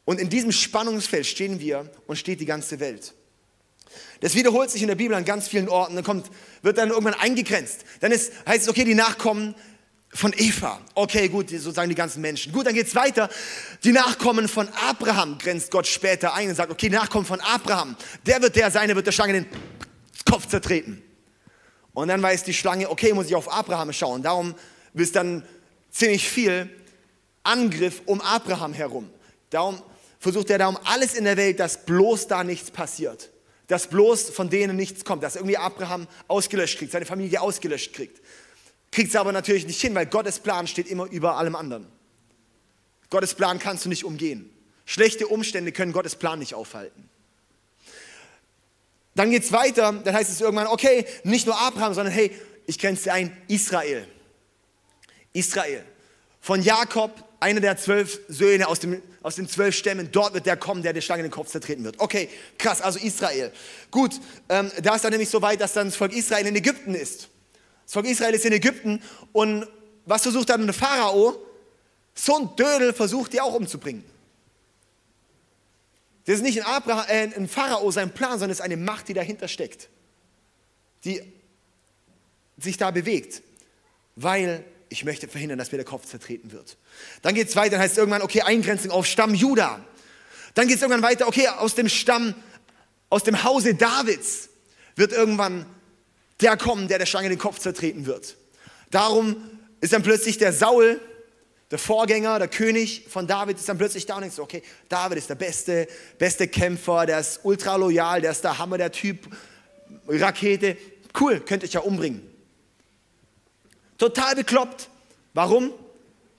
und 0.04 0.20
in 0.20 0.28
diesem 0.28 0.52
Spannungsfeld 0.52 1.26
stehen 1.26 1.60
wir 1.60 1.90
und 2.06 2.16
steht 2.16 2.40
die 2.40 2.46
ganze 2.46 2.78
Welt. 2.80 3.14
Das 4.20 4.34
wiederholt 4.34 4.70
sich 4.70 4.82
in 4.82 4.88
der 4.88 4.94
Bibel 4.94 5.16
an 5.16 5.24
ganz 5.24 5.48
vielen 5.48 5.68
Orten. 5.68 5.94
Dann 5.94 6.04
kommt, 6.04 6.30
wird 6.62 6.78
dann 6.78 6.90
irgendwann 6.90 7.14
eingegrenzt. 7.14 7.84
Dann 8.00 8.12
ist, 8.12 8.32
heißt 8.46 8.62
es, 8.62 8.68
okay, 8.68 8.84
die 8.84 8.94
Nachkommen 8.94 9.54
von 10.10 10.32
Eva. 10.36 10.80
Okay, 10.94 11.28
gut, 11.28 11.50
sozusagen 11.50 11.88
die 11.88 11.94
ganzen 11.94 12.20
Menschen. 12.20 12.52
Gut, 12.52 12.66
dann 12.66 12.74
geht 12.74 12.86
es 12.86 12.94
weiter. 12.94 13.28
Die 13.84 13.92
Nachkommen 13.92 14.48
von 14.48 14.68
Abraham 14.88 15.38
grenzt 15.38 15.70
Gott 15.70 15.86
später 15.86 16.34
ein 16.34 16.48
und 16.48 16.54
sagt, 16.54 16.72
okay, 16.72 16.88
Nachkommen 16.88 17.26
von 17.26 17.40
Abraham, 17.40 17.96
der 18.26 18.40
wird 18.40 18.56
der 18.56 18.70
sein, 18.70 18.88
der 18.88 18.96
wird 18.96 19.06
der 19.06 19.12
Schlange 19.12 19.34
den 19.34 19.46
Kopf 20.24 20.46
zertreten. 20.46 21.02
Und 21.92 22.08
dann 22.08 22.22
weiß 22.22 22.44
die 22.44 22.54
Schlange, 22.54 22.90
okay, 22.90 23.12
muss 23.12 23.26
ich 23.26 23.34
auf 23.34 23.52
Abraham 23.52 23.92
schauen. 23.92 24.22
Darum 24.22 24.54
ist 24.94 25.16
dann 25.16 25.44
ziemlich 25.90 26.28
viel 26.28 26.70
Angriff 27.42 28.02
um 28.06 28.20
Abraham 28.20 28.72
herum. 28.72 29.10
Darum 29.50 29.82
versucht 30.18 30.50
er 30.50 30.58
darum 30.58 30.78
alles 30.84 31.14
in 31.14 31.24
der 31.24 31.36
Welt, 31.36 31.60
dass 31.60 31.84
bloß 31.84 32.28
da 32.28 32.44
nichts 32.44 32.70
passiert. 32.70 33.30
Dass 33.66 33.88
bloß 33.88 34.30
von 34.30 34.48
denen 34.48 34.76
nichts 34.76 35.04
kommt. 35.04 35.22
Dass 35.22 35.36
irgendwie 35.36 35.56
Abraham 35.56 36.06
ausgelöscht 36.26 36.78
kriegt, 36.78 36.92
seine 36.92 37.06
Familie 37.06 37.40
ausgelöscht 37.40 37.92
kriegt. 37.92 38.20
Kriegt 38.90 39.10
es 39.10 39.16
aber 39.16 39.32
natürlich 39.32 39.66
nicht 39.66 39.80
hin, 39.80 39.94
weil 39.94 40.06
Gottes 40.06 40.38
Plan 40.40 40.66
steht 40.66 40.86
immer 40.86 41.06
über 41.06 41.36
allem 41.36 41.56
anderen. 41.56 41.86
Gottes 43.10 43.34
Plan 43.34 43.58
kannst 43.58 43.84
du 43.84 43.88
nicht 43.88 44.04
umgehen. 44.04 44.50
Schlechte 44.84 45.26
Umstände 45.26 45.72
können 45.72 45.92
Gottes 45.92 46.16
Plan 46.16 46.38
nicht 46.38 46.54
aufhalten. 46.54 47.08
Dann 49.14 49.30
geht 49.30 49.42
es 49.42 49.52
weiter, 49.52 49.92
dann 49.92 50.14
heißt 50.14 50.30
es 50.30 50.40
irgendwann, 50.40 50.68
okay, 50.68 51.04
nicht 51.24 51.46
nur 51.46 51.58
Abraham, 51.58 51.92
sondern 51.92 52.14
hey, 52.14 52.30
ich 52.66 52.78
grenze 52.78 53.12
ein, 53.12 53.36
Israel. 53.48 54.06
Israel. 55.32 55.84
Von 56.40 56.62
Jakob, 56.62 57.12
einer 57.40 57.60
der 57.60 57.76
zwölf 57.76 58.20
Söhne 58.28 58.68
aus, 58.68 58.80
dem, 58.80 59.02
aus 59.22 59.36
den 59.36 59.48
zwölf 59.48 59.74
Stämmen, 59.74 60.10
dort 60.12 60.34
wird 60.34 60.46
der 60.46 60.56
kommen, 60.56 60.82
der 60.82 60.92
der 60.92 61.00
Schlange 61.00 61.20
in 61.20 61.26
den 61.28 61.32
Kopf 61.32 61.48
zertreten 61.48 61.84
wird. 61.84 61.98
Okay, 61.98 62.28
krass, 62.58 62.80
also 62.80 62.98
Israel. 62.98 63.52
Gut, 63.90 64.20
ähm, 64.48 64.70
da 64.82 64.94
ist 64.94 65.04
dann 65.04 65.10
nämlich 65.10 65.28
so 65.28 65.42
weit, 65.42 65.60
dass 65.60 65.72
dann 65.72 65.88
das 65.88 65.96
Volk 65.96 66.12
Israel 66.12 66.46
in 66.46 66.56
Ägypten 66.56 66.94
ist. 66.94 67.28
Das 67.88 67.94
Volk 67.94 68.06
Israel 68.06 68.34
ist 68.34 68.44
in 68.44 68.52
Ägypten 68.52 69.02
und 69.32 69.66
was 70.04 70.20
versucht 70.20 70.50
dann 70.50 70.66
der 70.66 70.74
Pharao? 70.74 71.42
So 72.14 72.36
ein 72.36 72.54
Dödel 72.54 72.92
versucht 72.92 73.32
die 73.32 73.40
auch 73.40 73.54
umzubringen. 73.54 74.04
Das 76.26 76.34
ist 76.34 76.42
nicht 76.42 76.62
ein, 76.62 76.66
Abraham, 76.66 77.06
äh, 77.08 77.34
ein 77.34 77.48
Pharao 77.48 77.90
sein 77.90 78.12
Plan, 78.12 78.32
sondern 78.32 78.50
es 78.50 78.58
ist 78.58 78.64
eine 78.64 78.76
Macht, 78.76 79.08
die 79.08 79.14
dahinter 79.14 79.48
steckt, 79.48 79.88
die 81.04 81.22
sich 82.58 82.76
da 82.76 82.90
bewegt, 82.90 83.40
weil 84.16 84.66
ich 84.90 85.06
möchte 85.06 85.26
verhindern, 85.26 85.56
dass 85.56 85.72
mir 85.72 85.78
der 85.78 85.86
Kopf 85.86 86.04
zertreten 86.04 86.52
wird. 86.52 86.76
Dann 87.22 87.34
geht 87.34 87.48
es 87.48 87.56
weiter, 87.56 87.70
dann 87.70 87.80
heißt 87.80 87.92
es 87.92 87.98
irgendwann, 87.98 88.20
okay, 88.20 88.42
Eingrenzung 88.42 88.90
auf 88.90 89.06
Stamm 89.06 89.32
Juda. 89.32 89.82
Dann 90.52 90.68
geht 90.68 90.76
es 90.76 90.82
irgendwann 90.82 91.02
weiter, 91.02 91.26
okay, 91.26 91.48
aus 91.48 91.74
dem 91.74 91.88
Stamm, 91.88 92.34
aus 93.08 93.24
dem 93.24 93.44
Hause 93.44 93.74
Davids 93.74 94.50
wird 94.94 95.12
irgendwann 95.12 95.64
der 96.40 96.56
kommen, 96.56 96.88
der 96.88 96.98
der 96.98 97.06
Schlange 97.06 97.28
den 97.28 97.38
Kopf 97.38 97.58
zertreten 97.58 98.06
wird. 98.06 98.36
Darum 98.90 99.36
ist 99.80 99.92
dann 99.92 100.02
plötzlich 100.02 100.38
der 100.38 100.52
Saul, 100.52 101.00
der 101.70 101.78
Vorgänger, 101.78 102.38
der 102.38 102.48
König 102.48 103.04
von 103.08 103.26
David, 103.26 103.58
ist 103.58 103.68
dann 103.68 103.76
plötzlich 103.76 104.06
da 104.06 104.14
und 104.14 104.22
denkt 104.22 104.36
so, 104.36 104.42
okay, 104.42 104.62
David 104.88 105.18
ist 105.18 105.28
der 105.28 105.34
beste, 105.34 105.86
beste 106.16 106.48
Kämpfer, 106.48 107.04
der 107.04 107.20
ist 107.20 107.40
ultra 107.42 107.76
loyal, 107.76 108.20
der 108.22 108.30
ist 108.30 108.42
der 108.42 108.58
Hammer, 108.58 108.78
der 108.78 108.90
Typ, 108.90 109.28
Rakete, 110.08 110.76
cool, 111.20 111.40
könnte 111.40 111.66
ich 111.66 111.74
ja 111.74 111.80
umbringen. 111.80 112.22
Total 113.98 114.34
bekloppt. 114.34 114.88
Warum? 115.34 115.72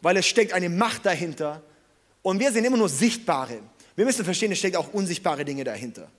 Weil 0.01 0.17
es 0.17 0.25
steckt 0.25 0.53
eine 0.53 0.69
Macht 0.69 1.05
dahinter 1.05 1.61
und 2.21 2.39
wir 2.39 2.51
sind 2.51 2.65
immer 2.65 2.77
nur 2.77 2.89
Sichtbare. 2.89 3.59
Wir 3.95 4.05
müssen 4.05 4.25
verstehen, 4.25 4.51
es 4.51 4.59
steckt 4.59 4.77
auch 4.77 4.93
unsichtbare 4.93 5.45
Dinge 5.45 5.63
dahinter. 5.63 6.09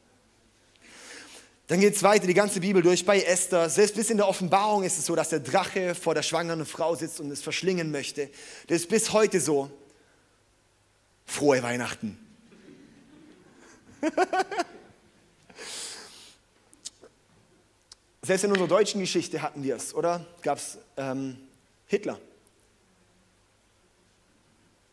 Dann 1.70 1.78
geht 1.78 1.94
es 1.94 2.02
weiter, 2.02 2.26
die 2.26 2.34
ganze 2.34 2.58
Bibel 2.58 2.82
durch 2.82 3.06
bei 3.06 3.22
Esther. 3.22 3.70
Selbst 3.70 3.94
bis 3.94 4.10
in 4.10 4.16
der 4.16 4.26
Offenbarung 4.26 4.82
ist 4.82 4.98
es 4.98 5.06
so, 5.06 5.14
dass 5.14 5.28
der 5.28 5.38
Drache 5.38 5.94
vor 5.94 6.16
der 6.16 6.24
schwangeren 6.24 6.66
Frau 6.66 6.96
sitzt 6.96 7.20
und 7.20 7.30
es 7.30 7.42
verschlingen 7.42 7.92
möchte. 7.92 8.28
Das 8.66 8.78
ist 8.78 8.88
bis 8.88 9.12
heute 9.12 9.40
so. 9.40 9.70
Frohe 11.26 11.62
Weihnachten. 11.62 12.18
Selbst 18.22 18.42
in 18.42 18.50
unserer 18.50 18.66
deutschen 18.66 19.00
Geschichte 19.00 19.40
hatten 19.40 19.62
wir 19.62 19.76
es, 19.76 19.94
oder? 19.94 20.26
Gab 20.42 20.58
es 20.58 20.76
ähm, 20.96 21.36
Hitler. 21.86 22.18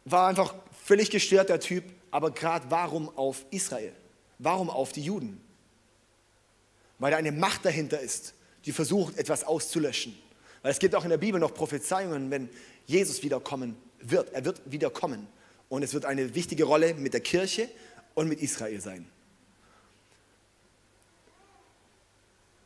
War 0.05 0.27
einfach 0.27 0.53
völlig 0.85 1.09
gestört, 1.09 1.49
der 1.49 1.59
Typ. 1.59 1.85
Aber 2.11 2.29
gerade 2.29 2.67
warum 2.69 3.09
auf 3.17 3.45
Israel? 3.49 3.93
Warum 4.37 4.69
auf 4.69 4.91
die 4.91 5.01
Juden? 5.01 5.41
Weil 6.99 7.11
da 7.11 7.17
eine 7.17 7.31
Macht 7.31 7.65
dahinter 7.65 7.99
ist, 7.99 8.33
die 8.65 8.71
versucht, 8.71 9.17
etwas 9.17 9.43
auszulöschen. 9.43 10.17
Weil 10.61 10.71
es 10.71 10.79
gibt 10.79 10.95
auch 10.95 11.03
in 11.03 11.09
der 11.09 11.17
Bibel 11.17 11.39
noch 11.39 11.53
Prophezeiungen, 11.53 12.31
wenn 12.31 12.49
Jesus 12.85 13.23
wiederkommen 13.23 13.77
wird. 13.99 14.33
Er 14.33 14.45
wird 14.45 14.61
wiederkommen. 14.65 15.27
Und 15.69 15.83
es 15.83 15.93
wird 15.93 16.05
eine 16.05 16.33
wichtige 16.33 16.63
Rolle 16.63 16.93
mit 16.93 17.13
der 17.13 17.21
Kirche 17.21 17.69
und 18.15 18.27
mit 18.27 18.41
Israel 18.41 18.81
sein. 18.81 19.07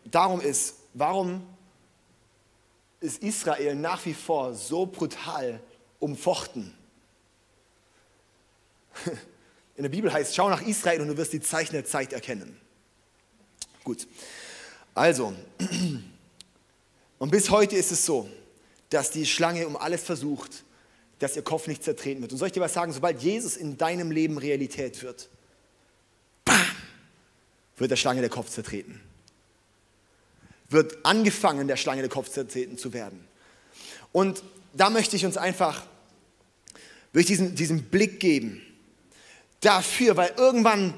Darum 0.05 0.39
ist, 0.41 0.75
warum 0.93 1.45
ist 2.99 3.23
Israel 3.23 3.75
nach 3.75 4.05
wie 4.05 4.13
vor 4.13 4.53
so 4.53 4.85
brutal 4.85 5.59
umfochten? 5.99 6.73
In 9.75 9.83
der 9.83 9.89
Bibel 9.89 10.13
heißt, 10.13 10.35
schau 10.35 10.49
nach 10.49 10.61
Israel 10.61 11.01
und 11.01 11.07
du 11.07 11.17
wirst 11.17 11.33
die 11.33 11.41
Zeichen 11.41 11.73
der 11.73 11.85
Zeit 11.85 12.13
erkennen. 12.13 12.61
Gut. 13.83 14.07
Also, 14.93 15.33
und 17.17 17.31
bis 17.31 17.49
heute 17.49 17.75
ist 17.75 17.91
es 17.91 18.05
so, 18.05 18.29
dass 18.89 19.11
die 19.11 19.25
Schlange 19.25 19.67
um 19.67 19.77
alles 19.77 20.03
versucht, 20.03 20.63
dass 21.19 21.35
ihr 21.35 21.43
Kopf 21.43 21.67
nicht 21.67 21.83
zertreten 21.83 22.21
wird. 22.21 22.31
Und 22.31 22.37
soll 22.37 22.47
ich 22.47 22.53
dir 22.53 22.61
was 22.61 22.73
sagen, 22.73 22.91
sobald 22.91 23.21
Jesus 23.21 23.55
in 23.55 23.77
deinem 23.77 24.11
Leben 24.11 24.37
Realität 24.37 25.01
wird, 25.01 25.29
bam, 26.45 26.59
wird 27.77 27.91
der 27.91 27.95
Schlange 27.95 28.21
der 28.21 28.29
Kopf 28.29 28.49
zertreten. 28.49 28.99
Wird 30.69 31.05
angefangen, 31.05 31.67
der 31.67 31.77
Schlange 31.77 32.01
der 32.01 32.09
Kopf 32.09 32.29
zertreten 32.29 32.77
zu 32.77 32.93
werden. 32.93 33.27
Und 34.11 34.43
da 34.73 34.89
möchte 34.89 35.15
ich 35.15 35.25
uns 35.25 35.37
einfach 35.37 35.85
durch 37.13 37.25
diesen, 37.25 37.55
diesen 37.55 37.83
Blick 37.83 38.19
geben 38.19 38.61
dafür, 39.59 40.17
weil 40.17 40.33
irgendwann 40.37 40.93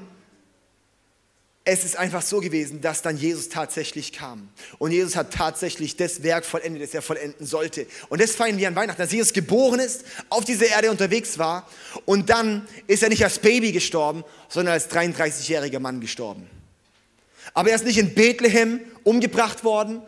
es 1.66 1.82
ist 1.82 1.96
einfach 1.96 2.20
so 2.20 2.40
gewesen, 2.40 2.82
dass 2.82 3.00
dann 3.00 3.16
Jesus 3.16 3.48
tatsächlich 3.48 4.12
kam. 4.12 4.50
Und 4.78 4.92
Jesus 4.92 5.16
hat 5.16 5.32
tatsächlich 5.32 5.96
das 5.96 6.22
Werk 6.22 6.44
vollendet, 6.44 6.82
das 6.82 6.92
er 6.92 7.00
vollenden 7.00 7.46
sollte. 7.46 7.86
Und 8.10 8.20
das 8.20 8.32
feiern 8.32 8.58
wir 8.58 8.68
an 8.68 8.76
Weihnachten, 8.76 9.00
dass 9.00 9.12
Jesus 9.12 9.32
geboren 9.32 9.80
ist, 9.80 10.04
auf 10.28 10.44
dieser 10.44 10.66
Erde 10.66 10.90
unterwegs 10.90 11.38
war. 11.38 11.66
Und 12.04 12.28
dann 12.28 12.68
ist 12.86 13.02
er 13.02 13.08
nicht 13.08 13.24
als 13.24 13.38
Baby 13.38 13.72
gestorben, 13.72 14.24
sondern 14.48 14.74
als 14.74 14.90
33-jähriger 14.90 15.80
Mann 15.80 16.02
gestorben. 16.02 16.50
Aber 17.54 17.70
er 17.70 17.76
ist 17.76 17.86
nicht 17.86 17.98
in 17.98 18.14
Bethlehem 18.14 18.80
umgebracht 19.02 19.64
worden, 19.64 20.02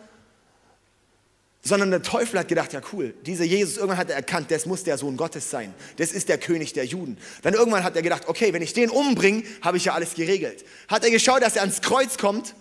sondern 1.67 1.91
der 1.91 2.03
Teufel 2.03 2.39
hat 2.39 2.47
gedacht, 2.47 2.73
ja 2.73 2.81
cool, 2.93 3.13
dieser 3.27 3.45
Jesus, 3.45 3.77
irgendwann 3.77 3.99
hat 3.99 4.09
er 4.09 4.15
erkannt, 4.15 4.53
das 4.53 4.67
muss 4.67 4.85
der 4.85 4.99
Sohn 4.99 5.17
Gottes 5.17 5.51
sein. 5.51 5.75
Das 5.97 6.13
ist 6.13 6.29
der 6.29 6.39
König 6.39 6.73
der 6.75 6.85
Juden. 6.85 7.19
Dann 7.43 7.55
irgendwann 7.55 7.83
hat 7.83 7.97
er 7.97 8.03
gedacht, 8.03 8.29
okay, 8.29 8.53
wenn 8.53 8.63
ich 8.63 8.73
den 8.73 8.89
umbringe, 8.89 9.43
habe 9.63 9.77
ich 9.77 9.87
ja 9.87 9.95
alles 9.95 10.15
geregelt. 10.15 10.65
Hat 10.87 11.03
er 11.03 11.11
geschaut, 11.11 11.43
dass 11.43 11.57
er 11.57 11.63
ans 11.63 11.81
Kreuz 11.81 12.19
kommt, 12.19 12.55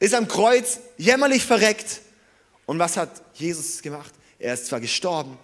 ist 0.00 0.14
am 0.14 0.26
Kreuz 0.26 0.80
jämmerlich 0.98 1.44
verreckt. 1.44 2.00
Und 2.66 2.80
was 2.80 2.96
hat 2.96 3.22
Jesus 3.34 3.82
gemacht? 3.82 4.12
Er 4.40 4.54
ist 4.54 4.66
zwar 4.66 4.80
gestorben 4.80 5.38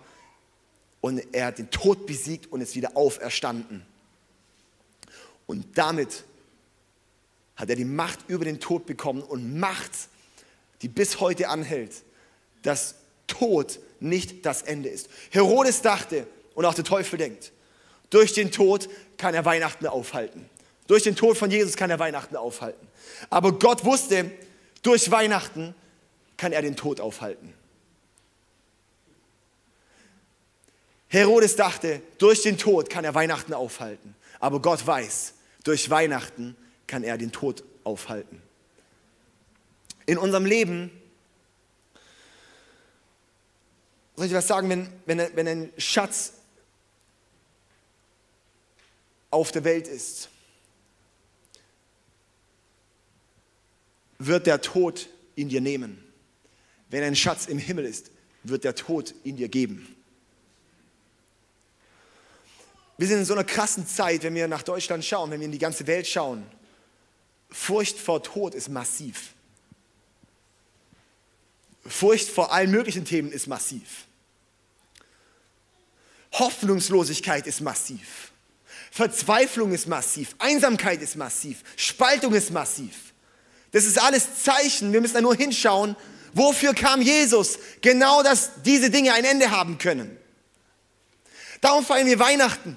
und 1.01 1.23
er 1.31 1.47
hat 1.47 1.59
den 1.59 1.71
Tod 1.71 2.07
besiegt 2.07 2.51
und 2.51 2.61
ist 2.61 2.75
wieder 2.75 2.97
auferstanden. 2.97 3.87
Und 5.47 5.79
damit 5.79 6.25
hat 7.55 7.71
er 7.71 7.77
die 7.77 7.85
Macht 7.85 8.19
über 8.27 8.45
den 8.45 8.59
Tod 8.59 8.85
bekommen 8.85 9.23
und 9.23 9.61
Macht, 9.61 9.93
die 10.83 10.89
bis 10.89 11.21
heute 11.21 11.49
anhält 11.51 11.93
dass 12.63 12.97
Tod 13.27 13.81
nicht 14.01 14.47
das 14.47 14.63
Ende 14.63 14.89
ist. 14.89 15.09
Herodes 15.31 15.83
dachte, 15.83 16.27
und 16.55 16.65
auch 16.65 16.75
der 16.75 16.85
Teufel 16.85 17.19
denkt, 17.19 17.53
durch 18.11 18.33
den 18.33 18.51
Tod 18.51 18.89
kann 19.17 19.35
er 19.35 19.45
Weihnachten 19.45 19.87
aufhalten. 19.87 20.49
Durch 20.87 21.03
den 21.03 21.15
Tod 21.15 21.37
von 21.37 21.51
Jesus 21.51 21.77
kann 21.77 21.91
er 21.91 21.99
Weihnachten 21.99 22.37
aufhalten. 22.37 22.89
Aber 23.31 23.53
Gott 23.59 23.85
wusste, 23.85 24.31
durch 24.83 25.11
Weihnachten 25.11 25.75
kann 26.37 26.53
er 26.53 26.63
den 26.63 26.77
Tod 26.77 27.01
aufhalten. 27.01 27.53
Herodes 31.09 31.57
dachte, 31.57 32.03
durch 32.19 32.43
den 32.43 32.59
Tod 32.59 32.91
kann 32.91 33.05
er 33.05 33.15
Weihnachten 33.15 33.55
aufhalten. 33.55 34.15
Aber 34.41 34.61
Gott 34.61 34.87
weiß, 34.87 35.35
durch 35.65 35.91
Weihnachten 35.91 36.57
kann 36.87 37.03
er 37.03 37.19
den 37.19 37.33
Tod 37.33 37.65
aufhalten. 37.85 38.43
In 40.07 40.17
unserem 40.17 40.47
Leben 40.47 40.91
soll 44.19 44.27
ich 44.27 44.33
was 44.33 44.49
sagen, 44.49 44.69
wenn, 44.69 44.89
wenn, 45.07 45.37
wenn 45.37 45.47
ein 45.47 45.73
Schatz 45.79 46.33
auf 49.31 49.53
der 49.53 49.63
Welt 49.63 49.87
ist, 49.87 50.29
wird 54.19 54.49
der 54.49 54.61
Tod 54.61 55.09
ihn 55.37 55.49
dir 55.49 55.61
nehmen. 55.61 56.05
Wenn 56.91 57.05
ein 57.05 57.15
Schatz 57.15 57.47
im 57.47 57.59
Himmel 57.59 57.85
ist, 57.85 58.11
wird 58.43 58.65
der 58.65 58.75
Tod 58.75 59.15
ihn 59.23 59.37
dir 59.37 59.49
geben. 59.49 59.95
Wir 62.97 63.07
sind 63.07 63.19
in 63.19 63.25
so 63.25 63.35
einer 63.35 63.45
krassen 63.45 63.87
Zeit, 63.87 64.25
wenn 64.25 64.35
wir 64.35 64.49
nach 64.49 64.65
Deutschland 64.65 65.05
schauen, 65.05 65.31
wenn 65.31 65.39
wir 65.39 65.47
in 65.47 65.53
die 65.53 65.59
ganze 65.59 65.87
Welt 65.87 66.09
schauen. 66.09 66.45
Furcht 67.51 67.97
vor 67.97 68.21
Tod 68.25 68.57
ist 68.57 68.69
massiv. 68.69 69.35
Furcht 71.87 72.29
vor 72.29 72.53
allen 72.53 72.73
möglichen 72.73 73.05
Themen 73.05 73.31
ist 73.31 73.47
massiv. 73.47 74.08
Hoffnungslosigkeit 76.33 77.47
ist 77.47 77.61
massiv. 77.61 78.33
Verzweiflung 78.91 79.73
ist 79.73 79.87
massiv. 79.87 80.35
Einsamkeit 80.39 81.03
ist 81.03 81.17
massiv. 81.17 81.63
Spaltung 81.77 82.35
ist 82.35 82.51
massiv. 82.51 82.95
Das 83.73 83.85
ist 83.85 84.01
alles 84.01 84.43
Zeichen. 84.43 84.93
Wir 84.93 85.01
müssen 85.01 85.15
da 85.15 85.21
nur 85.21 85.35
hinschauen. 85.35 85.97
Wofür 86.35 86.75
kam 86.75 87.03
Jesus? 87.03 87.59
Genau, 87.81 88.23
dass 88.23 88.51
diese 88.65 88.91
Dinge 88.91 89.13
ein 89.13 89.25
Ende 89.25 89.51
haben 89.51 89.79
können. 89.79 90.17
Darum 91.61 91.85
feiern 91.85 92.07
wir 92.07 92.19
Weihnachten. 92.19 92.77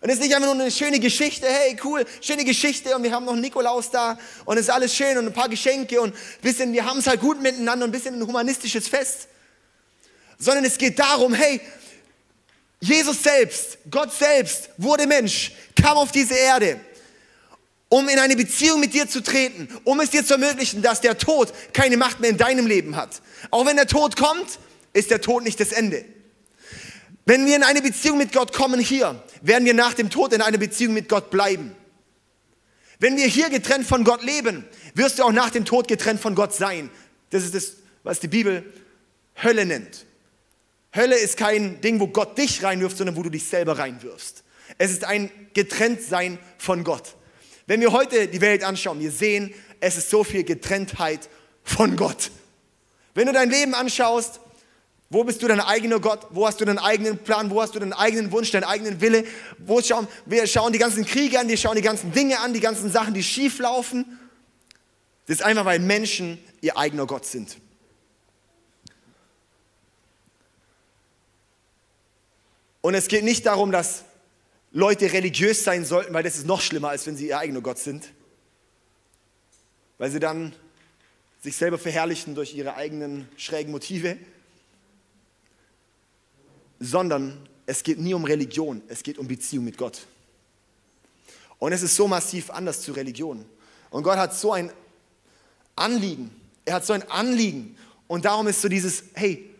Und 0.00 0.10
es 0.10 0.16
ist 0.16 0.22
nicht 0.22 0.34
einfach 0.34 0.52
nur 0.52 0.60
eine 0.60 0.70
schöne 0.70 1.00
Geschichte, 1.00 1.46
hey, 1.46 1.78
cool, 1.82 2.04
schöne 2.20 2.44
Geschichte 2.44 2.94
und 2.94 3.02
wir 3.02 3.12
haben 3.12 3.24
noch 3.24 3.32
einen 3.32 3.40
Nikolaus 3.40 3.90
da 3.90 4.18
und 4.44 4.58
es 4.58 4.64
ist 4.64 4.70
alles 4.70 4.94
schön 4.94 5.16
und 5.16 5.24
ein 5.24 5.32
paar 5.32 5.48
Geschenke 5.48 5.98
und 5.98 6.14
bisschen, 6.42 6.74
wir 6.74 6.84
haben 6.84 6.98
es 6.98 7.06
halt 7.06 7.20
gut 7.20 7.40
miteinander 7.40 7.86
und 7.86 7.90
ein 7.90 7.92
bisschen 7.92 8.14
ein 8.16 8.26
humanistisches 8.26 8.86
Fest. 8.86 9.28
Sondern 10.36 10.66
es 10.66 10.76
geht 10.76 10.98
darum, 10.98 11.32
hey, 11.32 11.58
Jesus 12.84 13.22
selbst, 13.22 13.78
Gott 13.90 14.12
selbst 14.12 14.68
wurde 14.76 15.06
Mensch, 15.06 15.52
kam 15.80 15.96
auf 15.96 16.12
diese 16.12 16.34
Erde, 16.34 16.78
um 17.88 18.06
in 18.10 18.18
eine 18.18 18.36
Beziehung 18.36 18.78
mit 18.78 18.92
dir 18.92 19.08
zu 19.08 19.22
treten, 19.22 19.68
um 19.84 20.00
es 20.00 20.10
dir 20.10 20.22
zu 20.22 20.34
ermöglichen, 20.34 20.82
dass 20.82 21.00
der 21.00 21.16
Tod 21.16 21.50
keine 21.72 21.96
Macht 21.96 22.20
mehr 22.20 22.28
in 22.28 22.36
deinem 22.36 22.66
Leben 22.66 22.94
hat. 22.94 23.22
Auch 23.50 23.64
wenn 23.64 23.76
der 23.76 23.86
Tod 23.86 24.16
kommt, 24.16 24.58
ist 24.92 25.10
der 25.10 25.22
Tod 25.22 25.44
nicht 25.44 25.58
das 25.60 25.72
Ende. 25.72 26.04
Wenn 27.24 27.46
wir 27.46 27.56
in 27.56 27.62
eine 27.62 27.80
Beziehung 27.80 28.18
mit 28.18 28.32
Gott 28.32 28.52
kommen 28.52 28.78
hier, 28.80 29.22
werden 29.40 29.64
wir 29.64 29.72
nach 29.72 29.94
dem 29.94 30.10
Tod 30.10 30.34
in 30.34 30.42
einer 30.42 30.58
Beziehung 30.58 30.92
mit 30.92 31.08
Gott 31.08 31.30
bleiben. 31.30 31.74
Wenn 32.98 33.16
wir 33.16 33.26
hier 33.26 33.48
getrennt 33.48 33.86
von 33.86 34.04
Gott 34.04 34.22
leben, 34.22 34.62
wirst 34.92 35.18
du 35.18 35.22
auch 35.22 35.32
nach 35.32 35.48
dem 35.48 35.64
Tod 35.64 35.88
getrennt 35.88 36.20
von 36.20 36.34
Gott 36.34 36.52
sein. 36.52 36.90
Das 37.30 37.44
ist 37.44 37.54
das, 37.54 37.76
was 38.02 38.20
die 38.20 38.28
Bibel 38.28 38.62
Hölle 39.42 39.64
nennt. 39.64 40.04
Hölle 40.94 41.16
ist 41.16 41.36
kein 41.36 41.80
Ding, 41.80 41.98
wo 42.00 42.06
Gott 42.06 42.38
dich 42.38 42.62
reinwirft, 42.62 42.96
sondern 42.96 43.16
wo 43.16 43.22
du 43.22 43.30
dich 43.30 43.44
selber 43.44 43.78
reinwirfst. 43.78 44.44
Es 44.78 44.90
ist 44.90 45.04
ein 45.04 45.30
Getrenntsein 45.52 46.38
von 46.58 46.84
Gott. 46.84 47.16
Wenn 47.66 47.80
wir 47.80 47.92
heute 47.92 48.28
die 48.28 48.40
Welt 48.40 48.62
anschauen, 48.62 49.00
wir 49.00 49.10
sehen, 49.10 49.52
es 49.80 49.96
ist 49.96 50.10
so 50.10 50.24
viel 50.24 50.44
Getrenntheit 50.44 51.28
von 51.62 51.96
Gott. 51.96 52.30
Wenn 53.14 53.26
du 53.26 53.32
dein 53.32 53.50
Leben 53.50 53.74
anschaust, 53.74 54.40
wo 55.10 55.22
bist 55.22 55.42
du 55.42 55.48
dein 55.48 55.60
eigener 55.60 56.00
Gott? 56.00 56.26
Wo 56.30 56.46
hast 56.46 56.60
du 56.60 56.64
deinen 56.64 56.78
eigenen 56.78 57.18
Plan? 57.18 57.50
Wo 57.50 57.60
hast 57.60 57.74
du 57.74 57.78
deinen 57.78 57.92
eigenen 57.92 58.32
Wunsch, 58.32 58.50
deinen 58.50 58.64
eigenen 58.64 59.00
Wille? 59.00 59.24
Wo 59.58 59.80
schauen, 59.80 60.08
wir 60.26 60.46
schauen 60.46 60.72
die 60.72 60.78
ganzen 60.78 61.04
Kriege 61.04 61.38
an, 61.38 61.48
wir 61.48 61.56
schauen 61.56 61.76
die 61.76 61.82
ganzen 61.82 62.12
Dinge 62.12 62.40
an, 62.40 62.52
die 62.52 62.60
ganzen 62.60 62.90
Sachen, 62.90 63.14
die 63.14 63.22
schief 63.22 63.58
laufen. 63.58 64.18
Das 65.26 65.36
ist 65.36 65.42
einfach, 65.42 65.64
weil 65.64 65.78
Menschen 65.78 66.38
ihr 66.60 66.76
eigener 66.76 67.06
Gott 67.06 67.26
sind. 67.26 67.56
Und 72.84 72.92
es 72.92 73.08
geht 73.08 73.24
nicht 73.24 73.46
darum, 73.46 73.72
dass 73.72 74.04
Leute 74.70 75.10
religiös 75.10 75.64
sein 75.64 75.86
sollten, 75.86 76.12
weil 76.12 76.22
das 76.22 76.36
ist 76.36 76.46
noch 76.46 76.60
schlimmer, 76.60 76.90
als 76.90 77.06
wenn 77.06 77.16
sie 77.16 77.28
ihr 77.28 77.38
eigener 77.38 77.62
Gott 77.62 77.78
sind. 77.78 78.12
Weil 79.96 80.10
sie 80.10 80.20
dann 80.20 80.54
sich 81.42 81.56
selber 81.56 81.78
verherrlichen 81.78 82.34
durch 82.34 82.54
ihre 82.54 82.74
eigenen 82.74 83.26
schrägen 83.38 83.72
Motive. 83.72 84.18
Sondern 86.78 87.48
es 87.64 87.84
geht 87.84 87.98
nie 88.00 88.12
um 88.12 88.24
Religion, 88.24 88.82
es 88.88 89.02
geht 89.02 89.16
um 89.16 89.28
Beziehung 89.28 89.64
mit 89.64 89.78
Gott. 89.78 90.06
Und 91.58 91.72
es 91.72 91.80
ist 91.80 91.96
so 91.96 92.06
massiv 92.06 92.50
anders 92.50 92.82
zu 92.82 92.92
Religion. 92.92 93.46
Und 93.88 94.02
Gott 94.02 94.18
hat 94.18 94.34
so 94.34 94.52
ein 94.52 94.70
Anliegen. 95.74 96.38
Er 96.66 96.74
hat 96.74 96.84
so 96.84 96.92
ein 96.92 97.10
Anliegen. 97.10 97.78
Und 98.08 98.26
darum 98.26 98.46
ist 98.46 98.60
so 98.60 98.68
dieses, 98.68 99.04
hey, 99.14 99.53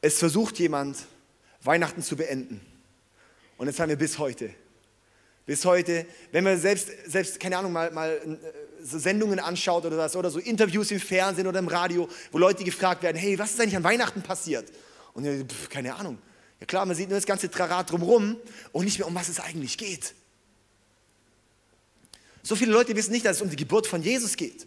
es 0.00 0.18
versucht 0.18 0.58
jemand, 0.58 0.98
Weihnachten 1.62 2.02
zu 2.02 2.16
beenden. 2.16 2.60
Und 3.58 3.66
das 3.66 3.80
haben 3.80 3.88
wir 3.88 3.96
bis 3.96 4.18
heute. 4.18 4.50
Bis 5.46 5.64
heute, 5.64 6.06
wenn 6.32 6.44
man 6.44 6.58
selbst, 6.58 6.88
selbst 7.06 7.38
keine 7.38 7.58
Ahnung, 7.58 7.72
mal, 7.72 7.90
mal 7.92 8.10
äh, 8.10 8.84
so 8.84 8.98
Sendungen 8.98 9.38
anschaut 9.38 9.84
oder 9.84 9.96
das 9.96 10.16
oder 10.16 10.30
so 10.30 10.38
Interviews 10.40 10.90
im 10.90 11.00
Fernsehen 11.00 11.46
oder 11.46 11.60
im 11.60 11.68
Radio, 11.68 12.08
wo 12.32 12.38
Leute 12.38 12.64
gefragt 12.64 13.02
werden, 13.02 13.16
hey, 13.16 13.38
was 13.38 13.52
ist 13.52 13.60
eigentlich 13.60 13.76
an 13.76 13.84
Weihnachten 13.84 14.22
passiert? 14.22 14.70
Und 15.14 15.24
ja, 15.24 15.32
pf, 15.44 15.68
keine 15.68 15.94
Ahnung. 15.94 16.18
Ja 16.60 16.66
klar, 16.66 16.84
man 16.84 16.96
sieht 16.96 17.08
nur 17.08 17.18
das 17.18 17.26
ganze 17.26 17.50
Trarat 17.50 17.90
drumherum 17.90 18.36
und 18.72 18.84
nicht 18.84 18.98
mehr, 18.98 19.06
um 19.06 19.14
was 19.14 19.28
es 19.28 19.38
eigentlich 19.38 19.78
geht. 19.78 20.14
So 22.42 22.56
viele 22.56 22.72
Leute 22.72 22.94
wissen 22.96 23.12
nicht, 23.12 23.24
dass 23.24 23.36
es 23.36 23.42
um 23.42 23.50
die 23.50 23.56
Geburt 23.56 23.86
von 23.86 24.02
Jesus 24.02 24.36
geht. 24.36 24.66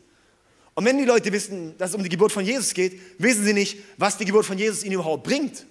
Und 0.76 0.86
wenn 0.86 0.98
die 0.98 1.06
Leute 1.06 1.32
wissen, 1.32 1.78
dass 1.78 1.90
es 1.90 1.96
um 1.96 2.04
die 2.04 2.10
Geburt 2.10 2.32
von 2.32 2.46
Jesus 2.46 2.74
geht, 2.74 3.00
wissen 3.18 3.44
sie 3.44 3.54
nicht, 3.54 3.78
was 3.98 4.18
die 4.18 4.26
Geburt 4.26 4.46
von 4.46 4.58
Jesus 4.58 4.84
ihnen 4.84 4.94
überhaupt 4.94 5.24
bringt 5.24 5.66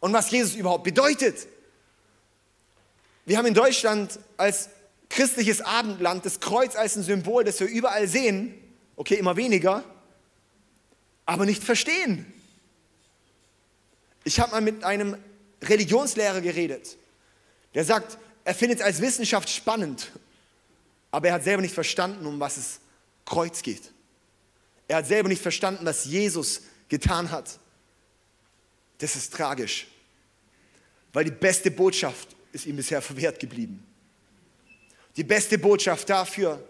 und 0.00 0.12
was 0.12 0.30
Jesus 0.30 0.54
überhaupt 0.54 0.84
bedeutet. 0.84 1.46
Wir 3.24 3.38
haben 3.38 3.46
in 3.46 3.54
Deutschland 3.54 4.18
als 4.36 4.70
christliches 5.08 5.60
Abendland 5.60 6.24
das 6.24 6.40
Kreuz 6.40 6.74
als 6.74 6.96
ein 6.96 7.02
Symbol, 7.02 7.44
das 7.44 7.60
wir 7.60 7.66
überall 7.66 8.08
sehen, 8.08 8.54
okay, 8.96 9.14
immer 9.14 9.36
weniger, 9.36 9.84
aber 11.26 11.44
nicht 11.44 11.62
verstehen. 11.62 12.32
Ich 14.24 14.40
habe 14.40 14.52
mal 14.52 14.60
mit 14.60 14.84
einem 14.84 15.16
Religionslehrer 15.62 16.40
geredet, 16.40 16.96
der 17.74 17.84
sagt, 17.84 18.18
er 18.44 18.54
findet 18.54 18.80
es 18.80 18.84
als 18.84 19.00
Wissenschaft 19.00 19.48
spannend, 19.48 20.10
aber 21.10 21.28
er 21.28 21.34
hat 21.34 21.44
selber 21.44 21.62
nicht 21.62 21.74
verstanden, 21.74 22.26
um 22.26 22.40
was 22.40 22.56
es 22.56 22.80
Kreuz 23.24 23.62
geht. 23.62 23.92
Er 24.88 24.96
hat 24.96 25.06
selber 25.06 25.28
nicht 25.28 25.42
verstanden, 25.42 25.84
was 25.84 26.04
Jesus 26.04 26.62
getan 26.88 27.30
hat. 27.30 27.58
Das 28.98 29.16
ist 29.16 29.32
tragisch, 29.32 29.86
weil 31.12 31.24
die 31.24 31.30
beste 31.30 31.70
Botschaft 31.70 32.36
ist 32.52 32.66
ihm 32.66 32.76
bisher 32.76 33.02
verwehrt 33.02 33.40
geblieben. 33.40 33.84
Die 35.16 35.24
beste 35.24 35.58
Botschaft 35.58 36.08
dafür, 36.08 36.62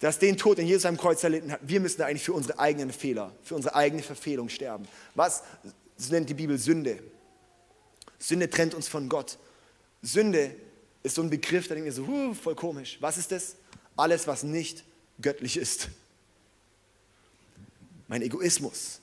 dass 0.00 0.18
den 0.18 0.36
Tod, 0.36 0.58
den 0.58 0.66
Jesus 0.66 0.84
am 0.84 0.96
Kreuz 0.96 1.22
erlitten 1.22 1.52
hat, 1.52 1.60
wir 1.62 1.80
müssen 1.80 2.02
eigentlich 2.02 2.24
für 2.24 2.32
unsere 2.32 2.58
eigenen 2.58 2.92
Fehler, 2.92 3.32
für 3.44 3.54
unsere 3.54 3.74
eigene 3.74 4.02
Verfehlung 4.02 4.48
sterben. 4.48 4.88
Was 5.14 5.44
nennt 6.10 6.28
die 6.28 6.34
Bibel 6.34 6.58
Sünde? 6.58 7.02
Sünde 8.18 8.50
trennt 8.50 8.74
uns 8.74 8.88
von 8.88 9.08
Gott. 9.08 9.38
Sünde 10.02 10.56
ist 11.02 11.14
so 11.14 11.22
ein 11.22 11.30
Begriff, 11.30 11.68
da 11.68 11.74
denke 11.74 11.88
ich 11.88 11.94
so, 11.94 12.02
uh, 12.02 12.34
voll 12.34 12.54
komisch. 12.54 12.96
Was 13.00 13.16
ist 13.16 13.30
das? 13.30 13.56
Alles, 13.96 14.26
was 14.26 14.42
nicht 14.42 14.84
göttlich 15.20 15.56
ist. 15.56 15.88
Mein 18.08 18.22
Egoismus, 18.22 19.00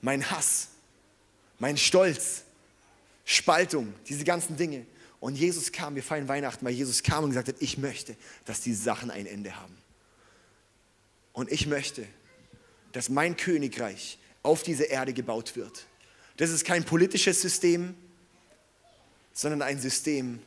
mein 0.00 0.30
Hass, 0.30 0.68
mein 1.58 1.76
Stolz, 1.76 2.42
Spaltung, 3.24 3.94
diese 4.08 4.24
ganzen 4.24 4.56
Dinge. 4.56 4.86
Und 5.20 5.36
Jesus 5.36 5.70
kam, 5.70 5.94
wir 5.94 6.02
feiern 6.02 6.26
Weihnachten, 6.26 6.64
weil 6.64 6.72
Jesus 6.72 7.02
kam 7.04 7.22
und 7.22 7.30
gesagt 7.30 7.48
hat, 7.48 7.56
ich 7.60 7.78
möchte, 7.78 8.16
dass 8.44 8.60
diese 8.60 8.82
Sachen 8.82 9.10
ein 9.10 9.26
Ende 9.26 9.54
haben. 9.54 9.76
Und 11.32 11.52
ich 11.52 11.66
möchte, 11.66 12.06
dass 12.90 13.08
mein 13.08 13.36
Königreich 13.36 14.18
auf 14.42 14.62
dieser 14.64 14.90
Erde 14.90 15.12
gebaut 15.12 15.54
wird. 15.54 15.86
Das 16.36 16.50
ist 16.50 16.64
kein 16.64 16.84
politisches 16.84 17.40
System, 17.40 17.94
sondern 19.32 19.62
ein 19.62 19.80
System, 19.80 20.40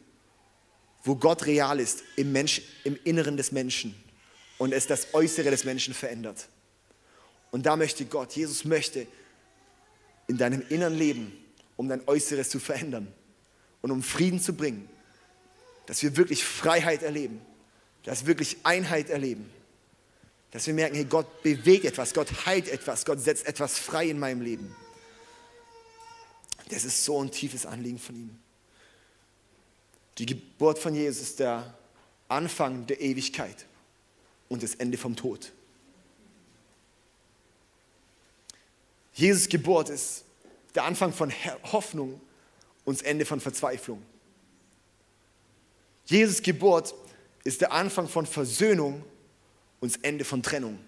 wo 1.06 1.16
Gott 1.16 1.46
real 1.46 1.80
ist 1.80 2.04
im, 2.16 2.32
Mensch, 2.32 2.62
im 2.84 3.00
Inneren 3.04 3.38
des 3.38 3.52
Menschen 3.52 3.96
und 4.58 4.74
es 4.74 4.88
das 4.88 5.14
Äußere 5.14 5.52
des 5.52 5.64
Menschen 5.64 5.94
verändert. 5.94 6.50
Und 7.52 7.66
da 7.66 7.76
möchte 7.76 8.06
Gott, 8.06 8.34
Jesus 8.34 8.66
möchte 8.66 9.08
in 10.28 10.38
deinem 10.38 10.64
inneren 10.70 10.98
Leben, 10.98 11.32
um 11.78 11.88
dein 11.88 12.06
Äußeres 12.08 12.50
zu 12.50 12.60
verändern 12.60 13.08
und 13.82 13.92
um 13.92 14.02
Frieden 14.02 14.42
zu 14.42 14.54
bringen, 14.54 14.90
dass 15.86 16.02
wir 16.02 16.18
wirklich 16.18 16.44
Freiheit 16.44 17.04
erleben, 17.04 17.40
dass 18.04 18.22
wir 18.22 18.28
wirklich 18.28 18.58
Einheit 18.64 19.10
erleben, 19.10 19.50
dass 20.50 20.66
wir 20.66 20.74
merken, 20.74 20.96
hey, 20.96 21.06
Gott 21.06 21.44
bewegt 21.44 21.86
etwas, 21.86 22.14
Gott 22.14 22.46
heilt 22.46 22.68
etwas, 22.68 23.06
Gott 23.06 23.20
setzt 23.20 23.46
etwas 23.46 23.78
frei 23.78 24.10
in 24.10 24.18
meinem 24.18 24.42
Leben. 24.42 24.76
Das 26.70 26.84
ist 26.84 27.06
so 27.06 27.22
ein 27.22 27.30
tiefes 27.30 27.68
Anliegen 27.68 28.00
von 28.00 28.16
ihm. 28.16 28.45
Die 30.18 30.26
Geburt 30.26 30.80
von 30.80 30.96
Jesus 30.96 31.22
ist 31.22 31.40
der 31.40 31.74
Anfang 32.28 32.86
der 32.88 33.02
Ewigkeit 33.02 33.66
und 34.50 34.64
das 34.64 34.76
Ende 34.76 34.98
vom 34.98 35.16
Tod. 35.16 35.52
Jesus 39.14 39.48
Geburt 39.48 39.90
ist 39.90 40.26
der 40.74 40.84
Anfang 40.84 41.14
von 41.14 41.32
Hoffnung 41.72 42.20
und 42.84 43.00
das 43.00 43.06
Ende 43.06 43.26
von 43.26 43.40
Verzweiflung. 43.40 44.02
Jesus 46.06 46.42
Geburt 46.42 46.94
ist 47.44 47.62
der 47.62 47.72
Anfang 47.72 48.08
von 48.08 48.26
Versöhnung 48.26 49.04
und 49.80 49.96
das 49.96 50.02
Ende 50.04 50.26
von 50.26 50.44
Trennung. 50.44 50.80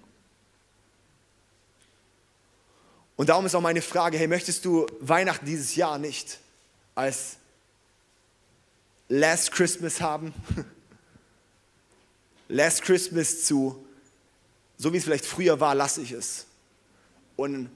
Und 3.16 3.30
darum 3.30 3.46
ist 3.46 3.56
auch 3.56 3.62
meine 3.62 3.82
Frage, 3.82 4.18
hey, 4.18 4.28
möchtest 4.28 4.64
du 4.66 4.86
Weihnachten 5.00 5.46
dieses 5.46 5.76
Jahr 5.76 5.98
nicht 5.98 6.40
als 6.94 7.38
Last 9.10 9.52
Christmas 9.52 10.02
haben? 10.02 10.34
Last 12.50 12.82
Christmas 12.82 13.46
zu, 13.46 13.86
so 14.78 14.94
wie 14.94 14.98
es 14.98 15.04
vielleicht 15.04 15.26
früher 15.26 15.60
war, 15.60 15.76
lasse 15.76 16.02
ich 16.02 16.12
es. 16.12 16.46
Und 17.36 17.70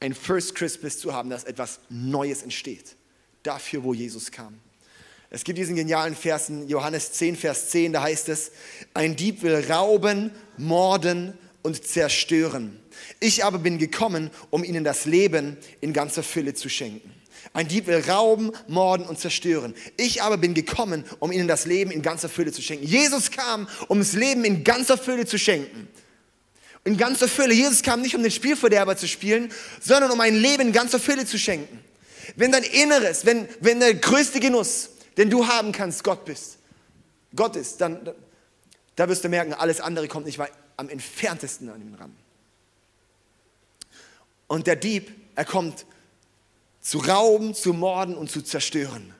ein 0.00 0.14
First 0.14 0.54
Christmas 0.54 0.98
zu 0.98 1.12
haben, 1.12 1.30
dass 1.30 1.44
etwas 1.44 1.80
Neues 1.88 2.42
entsteht. 2.42 2.96
Dafür, 3.42 3.82
wo 3.82 3.94
Jesus 3.94 4.30
kam. 4.30 4.58
Es 5.30 5.44
gibt 5.44 5.58
diesen 5.58 5.76
genialen 5.76 6.14
Vers 6.14 6.48
in 6.48 6.68
Johannes 6.68 7.12
10, 7.12 7.36
Vers 7.36 7.70
10, 7.70 7.92
da 7.92 8.02
heißt 8.02 8.30
es, 8.30 8.50
ein 8.94 9.14
Dieb 9.14 9.42
will 9.42 9.62
rauben, 9.70 10.30
morden 10.56 11.36
und 11.62 11.84
zerstören. 11.84 12.80
Ich 13.20 13.44
aber 13.44 13.58
bin 13.58 13.78
gekommen, 13.78 14.30
um 14.50 14.64
ihnen 14.64 14.84
das 14.84 15.04
Leben 15.04 15.58
in 15.80 15.92
ganzer 15.92 16.22
Fülle 16.22 16.54
zu 16.54 16.68
schenken. 16.68 17.12
Ein 17.52 17.68
Dieb 17.68 17.86
will 17.86 18.02
rauben, 18.08 18.52
morden 18.66 19.06
und 19.06 19.18
zerstören. 19.18 19.74
Ich 19.96 20.22
aber 20.22 20.36
bin 20.36 20.54
gekommen, 20.54 21.04
um 21.18 21.32
ihnen 21.32 21.48
das 21.48 21.66
Leben 21.66 21.90
in 21.90 22.02
ganzer 22.02 22.28
Fülle 22.28 22.52
zu 22.52 22.62
schenken. 22.62 22.86
Jesus 22.86 23.30
kam, 23.30 23.68
um 23.88 23.98
das 23.98 24.12
Leben 24.12 24.44
in 24.44 24.64
ganzer 24.64 24.98
Fülle 24.98 25.26
zu 25.26 25.38
schenken 25.38 25.88
in 26.84 26.96
ganzer 26.96 27.28
Fülle. 27.28 27.52
Jesus 27.52 27.82
kam 27.82 28.00
nicht, 28.00 28.14
um 28.14 28.22
den 28.22 28.30
Spielverderber 28.30 28.96
zu 28.96 29.06
spielen, 29.06 29.52
sondern 29.80 30.10
um 30.10 30.20
ein 30.20 30.34
Leben 30.34 30.68
in 30.68 30.72
ganzer 30.72 30.98
Fülle 30.98 31.26
zu 31.26 31.38
schenken. 31.38 31.80
Wenn 32.36 32.50
dein 32.50 32.62
Inneres, 32.62 33.26
wenn, 33.26 33.48
wenn 33.60 33.80
der 33.80 33.94
größte 33.94 34.40
Genuss, 34.40 34.90
den 35.16 35.30
du 35.30 35.46
haben 35.46 35.72
kannst, 35.72 36.02
Gott 36.02 36.24
bist, 36.24 36.58
Gott 37.34 37.56
ist, 37.56 37.80
dann, 37.80 38.04
dann 38.04 38.14
da 38.96 39.08
wirst 39.08 39.22
du 39.22 39.28
merken, 39.28 39.52
alles 39.54 39.80
andere 39.80 40.08
kommt 40.08 40.26
nicht 40.26 40.38
weit 40.38 40.52
am 40.76 40.88
entferntesten 40.88 41.68
an 41.68 41.80
ihn 41.80 41.94
ran. 41.94 42.14
Und 44.46 44.66
der 44.66 44.76
Dieb, 44.76 45.12
er 45.34 45.44
kommt 45.44 45.84
zu 46.88 47.00
rauben, 47.00 47.54
zu 47.54 47.74
morden 47.74 48.14
und 48.14 48.30
zu 48.30 48.40
zerstören. 48.40 49.12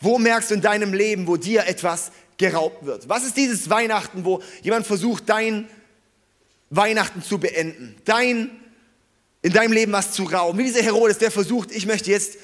Wo 0.00 0.18
merkst 0.18 0.50
du 0.50 0.54
in 0.54 0.60
deinem 0.60 0.92
Leben, 0.92 1.28
wo 1.28 1.36
dir 1.36 1.66
etwas 1.66 2.10
geraubt 2.38 2.84
wird? 2.86 3.08
Was 3.08 3.24
ist 3.24 3.36
dieses 3.36 3.70
Weihnachten, 3.70 4.24
wo 4.24 4.42
jemand 4.62 4.84
versucht, 4.84 5.28
dein 5.28 5.68
Weihnachten 6.70 7.22
zu 7.22 7.38
beenden, 7.38 7.94
dein, 8.04 8.50
in 9.42 9.52
deinem 9.52 9.72
Leben 9.72 9.92
was 9.92 10.12
zu 10.12 10.24
rauben. 10.24 10.58
Wie 10.58 10.64
dieser 10.64 10.82
Herodes, 10.82 11.18
der 11.18 11.30
versucht, 11.30 11.70
ich 11.70 11.86
möchte 11.86 12.10
jetzt 12.10 12.36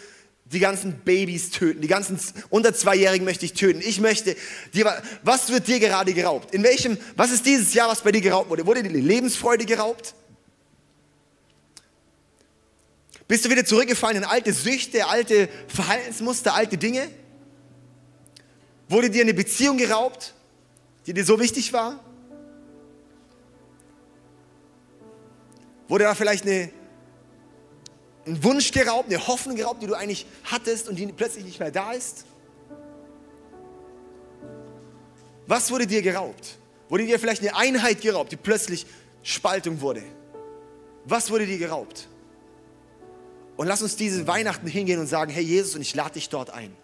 die 0.44 0.60
ganzen 0.60 1.00
Babys 1.00 1.50
töten, 1.50 1.80
die 1.80 1.88
ganzen 1.88 2.20
unter 2.48 2.72
Zweijährigen 2.72 3.24
möchte 3.24 3.44
ich 3.44 3.54
töten. 3.54 3.82
Ich 3.84 4.00
möchte, 4.00 4.36
die, 4.72 4.84
was 5.22 5.50
wird 5.50 5.66
dir 5.66 5.80
gerade 5.80 6.14
geraubt? 6.14 6.54
In 6.54 6.62
welchem, 6.62 6.96
was 7.16 7.32
ist 7.32 7.44
dieses 7.44 7.74
Jahr, 7.74 7.88
was 7.88 8.02
bei 8.02 8.12
dir 8.12 8.20
geraubt 8.20 8.50
wurde? 8.50 8.66
Wurde 8.66 8.84
dir 8.84 8.92
die 8.92 9.00
Lebensfreude 9.00 9.64
geraubt? 9.64 10.14
Bist 13.26 13.44
du 13.44 13.50
wieder 13.50 13.64
zurückgefallen 13.64 14.18
in 14.18 14.24
alte 14.24 14.52
Süchte, 14.52 15.06
alte 15.06 15.48
Verhaltensmuster, 15.68 16.54
alte 16.54 16.76
Dinge? 16.76 17.08
Wurde 18.88 19.08
dir 19.08 19.22
eine 19.22 19.32
Beziehung 19.32 19.78
geraubt, 19.78 20.34
die 21.06 21.14
dir 21.14 21.24
so 21.24 21.40
wichtig 21.40 21.72
war? 21.72 22.04
Wurde 25.88 26.04
da 26.04 26.14
vielleicht 26.14 26.44
eine, 26.44 26.70
ein 28.26 28.44
Wunsch 28.44 28.72
geraubt, 28.72 29.08
eine 29.08 29.26
Hoffnung 29.26 29.56
geraubt, 29.56 29.82
die 29.82 29.86
du 29.86 29.94
eigentlich 29.94 30.26
hattest 30.44 30.88
und 30.88 30.96
die 30.96 31.06
plötzlich 31.06 31.44
nicht 31.44 31.60
mehr 31.60 31.70
da 31.70 31.92
ist? 31.92 32.26
Was 35.46 35.70
wurde 35.70 35.86
dir 35.86 36.02
geraubt? 36.02 36.58
Wurde 36.88 37.06
dir 37.06 37.18
vielleicht 37.18 37.42
eine 37.42 37.56
Einheit 37.56 38.00
geraubt, 38.02 38.32
die 38.32 38.36
plötzlich 38.36 38.86
Spaltung 39.22 39.80
wurde? 39.80 40.02
Was 41.04 41.30
wurde 41.30 41.46
dir 41.46 41.58
geraubt? 41.58 42.08
Und 43.56 43.66
lass 43.66 43.82
uns 43.82 43.96
diese 43.96 44.26
Weihnachten 44.26 44.66
hingehen 44.66 44.98
und 44.98 45.06
sagen, 45.06 45.30
hey 45.30 45.42
Jesus, 45.42 45.74
und 45.74 45.82
ich 45.82 45.94
lade 45.94 46.14
dich 46.14 46.28
dort 46.28 46.50
ein. 46.50 46.74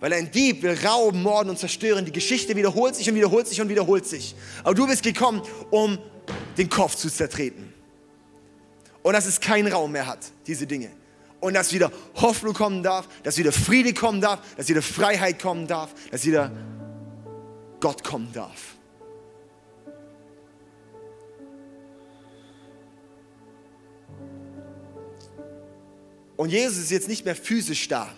Weil 0.00 0.14
ein 0.14 0.30
Dieb 0.30 0.62
will 0.62 0.78
rauben, 0.84 1.22
morden 1.22 1.50
und 1.50 1.58
zerstören. 1.58 2.04
Die 2.04 2.12
Geschichte 2.12 2.56
wiederholt 2.56 2.94
sich 2.94 3.08
und 3.08 3.14
wiederholt 3.14 3.46
sich 3.46 3.60
und 3.60 3.68
wiederholt 3.68 4.06
sich. 4.06 4.34
Aber 4.64 4.74
du 4.74 4.86
bist 4.86 5.02
gekommen, 5.02 5.42
um 5.70 5.98
den 6.56 6.68
Kopf 6.70 6.94
zu 6.94 7.10
zertreten. 7.10 7.72
Und 9.02 9.12
dass 9.12 9.26
es 9.26 9.40
keinen 9.40 9.72
Raum 9.72 9.92
mehr 9.92 10.06
hat, 10.06 10.18
diese 10.46 10.66
Dinge. 10.66 10.90
Und 11.40 11.54
dass 11.54 11.72
wieder 11.72 11.90
Hoffnung 12.16 12.54
kommen 12.54 12.82
darf, 12.82 13.08
dass 13.22 13.38
wieder 13.38 13.52
Friede 13.52 13.94
kommen 13.94 14.20
darf, 14.20 14.40
dass 14.56 14.68
wieder 14.68 14.82
Freiheit 14.82 15.40
kommen 15.40 15.66
darf, 15.66 15.94
dass 16.10 16.24
wieder 16.26 16.50
Gott 17.80 18.04
kommen 18.04 18.30
darf. 18.32 18.76
Und 26.40 26.48
Jesus 26.48 26.78
ist 26.78 26.90
jetzt 26.90 27.06
nicht 27.06 27.26
mehr 27.26 27.36
physisch 27.36 27.86
da. 27.88 28.10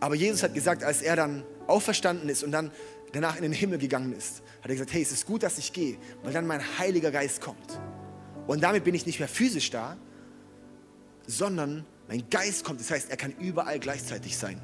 Aber 0.00 0.14
Jesus 0.14 0.42
hat 0.42 0.52
gesagt, 0.52 0.84
als 0.84 1.00
er 1.00 1.16
dann 1.16 1.44
auferstanden 1.66 2.28
ist 2.28 2.42
und 2.42 2.52
dann 2.52 2.70
danach 3.12 3.36
in 3.36 3.42
den 3.42 3.52
Himmel 3.52 3.78
gegangen 3.78 4.12
ist, 4.12 4.42
hat 4.60 4.66
er 4.66 4.74
gesagt, 4.74 4.92
hey, 4.92 5.00
es 5.00 5.12
ist 5.12 5.24
gut, 5.24 5.42
dass 5.42 5.56
ich 5.56 5.72
gehe, 5.72 5.96
weil 6.22 6.34
dann 6.34 6.46
mein 6.46 6.60
Heiliger 6.78 7.10
Geist 7.10 7.40
kommt. 7.40 7.80
Und 8.46 8.62
damit 8.62 8.84
bin 8.84 8.94
ich 8.94 9.06
nicht 9.06 9.18
mehr 9.18 9.30
physisch 9.30 9.70
da, 9.70 9.96
sondern 11.26 11.86
mein 12.06 12.28
Geist 12.28 12.64
kommt. 12.64 12.80
Das 12.80 12.90
heißt, 12.90 13.08
er 13.08 13.16
kann 13.16 13.32
überall 13.38 13.78
gleichzeitig 13.78 14.36
sein. 14.36 14.60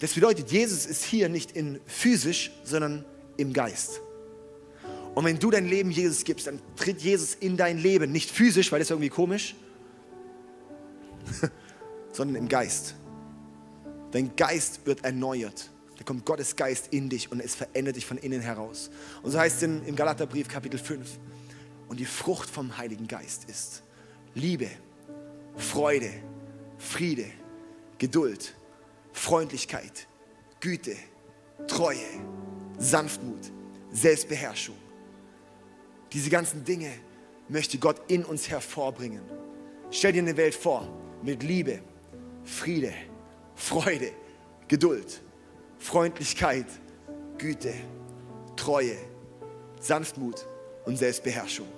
Das 0.00 0.12
bedeutet, 0.12 0.50
Jesus 0.50 0.86
ist 0.86 1.04
hier 1.04 1.28
nicht 1.28 1.52
in 1.52 1.78
physisch, 1.86 2.50
sondern 2.64 3.04
im 3.36 3.52
Geist. 3.52 4.00
Und 5.16 5.24
wenn 5.24 5.38
du 5.38 5.50
dein 5.50 5.64
Leben 5.64 5.90
Jesus 5.90 6.24
gibst, 6.24 6.46
dann 6.46 6.60
tritt 6.76 7.00
Jesus 7.00 7.34
in 7.36 7.56
dein 7.56 7.78
Leben, 7.78 8.12
nicht 8.12 8.30
physisch, 8.30 8.70
weil 8.70 8.80
das 8.80 8.88
ist 8.88 8.90
irgendwie 8.90 9.08
komisch, 9.08 9.56
sondern 12.12 12.36
im 12.36 12.48
Geist. 12.50 12.94
Dein 14.10 14.36
Geist 14.36 14.84
wird 14.84 15.06
erneuert. 15.06 15.70
Da 15.96 16.04
kommt 16.04 16.26
Gottes 16.26 16.54
Geist 16.54 16.88
in 16.90 17.08
dich 17.08 17.32
und 17.32 17.40
es 17.40 17.54
verändert 17.54 17.96
dich 17.96 18.04
von 18.04 18.18
innen 18.18 18.42
heraus. 18.42 18.90
Und 19.22 19.30
so 19.30 19.38
heißt 19.38 19.62
es 19.62 19.62
im 19.62 19.96
Galaterbrief 19.96 20.48
Kapitel 20.48 20.78
5. 20.78 21.08
Und 21.88 21.98
die 21.98 22.04
Frucht 22.04 22.50
vom 22.50 22.76
Heiligen 22.76 23.08
Geist 23.08 23.48
ist 23.48 23.82
Liebe, 24.34 24.68
Freude, 25.56 26.10
Friede, 26.76 27.24
Geduld, 27.96 28.54
Freundlichkeit, 29.14 30.08
Güte, 30.60 30.94
Treue, 31.66 32.04
Sanftmut, 32.76 33.50
Selbstbeherrschung. 33.92 34.76
Diese 36.12 36.30
ganzen 36.30 36.64
Dinge 36.64 36.90
möchte 37.48 37.78
Gott 37.78 38.00
in 38.08 38.24
uns 38.24 38.48
hervorbringen. 38.48 39.22
Stell 39.90 40.12
dir 40.12 40.22
eine 40.22 40.36
Welt 40.36 40.54
vor, 40.54 40.88
mit 41.22 41.42
Liebe, 41.42 41.80
Friede, 42.44 42.92
Freude, 43.54 44.10
Geduld, 44.68 45.22
Freundlichkeit, 45.78 46.66
Güte, 47.38 47.74
Treue, 48.56 48.96
Sanftmut 49.80 50.46
und 50.84 50.96
Selbstbeherrschung. 50.96 51.68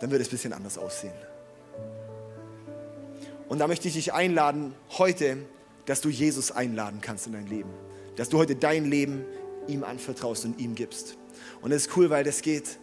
Dann 0.00 0.10
wird 0.10 0.22
es 0.22 0.28
ein 0.28 0.32
bisschen 0.32 0.52
anders 0.52 0.78
aussehen. 0.78 1.12
Und 3.48 3.58
da 3.58 3.66
möchte 3.66 3.88
ich 3.88 3.94
dich 3.94 4.12
einladen, 4.12 4.74
heute, 4.98 5.38
dass 5.86 6.00
du 6.00 6.10
Jesus 6.10 6.52
einladen 6.52 7.00
kannst 7.00 7.26
in 7.26 7.32
dein 7.32 7.46
Leben. 7.46 7.70
Dass 8.16 8.28
du 8.28 8.38
heute 8.38 8.56
dein 8.56 8.84
Leben 8.84 9.24
ihm 9.66 9.84
anvertraust 9.84 10.44
und 10.44 10.58
ihm 10.60 10.74
gibst. 10.74 11.16
Und 11.60 11.70
das 11.70 11.86
ist 11.86 11.96
cool, 11.96 12.10
weil 12.10 12.24
das 12.24 12.42
geht. 12.42 12.78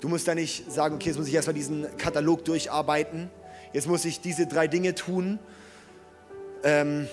Du 0.00 0.08
musst 0.08 0.28
da 0.28 0.34
nicht 0.34 0.70
sagen, 0.70 0.96
okay, 0.96 1.08
jetzt 1.08 1.18
muss 1.18 1.28
ich 1.28 1.34
erstmal 1.34 1.54
diesen 1.54 1.96
Katalog 1.96 2.44
durcharbeiten. 2.44 3.30
Jetzt 3.72 3.86
muss 3.86 4.04
ich 4.04 4.20
diese 4.20 4.46
drei 4.46 4.68
Dinge 4.68 4.94
tun 4.94 5.38
ähm, 6.62 7.08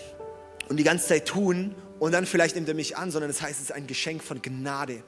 und 0.70 0.78
die 0.78 0.84
ganze 0.84 1.08
Zeit 1.08 1.28
tun 1.28 1.76
und 2.00 2.12
dann 2.12 2.26
vielleicht 2.26 2.56
nimmt 2.56 2.68
er 2.68 2.74
mich 2.74 2.98
an, 2.98 3.12
sondern 3.12 3.30
das 3.30 3.42
heißt, 3.42 3.56
es 3.56 3.70
ist 3.70 3.72
ein 3.72 3.88
Geschenk 3.88 4.24
von 4.24 4.42
Gnade. 4.42 5.04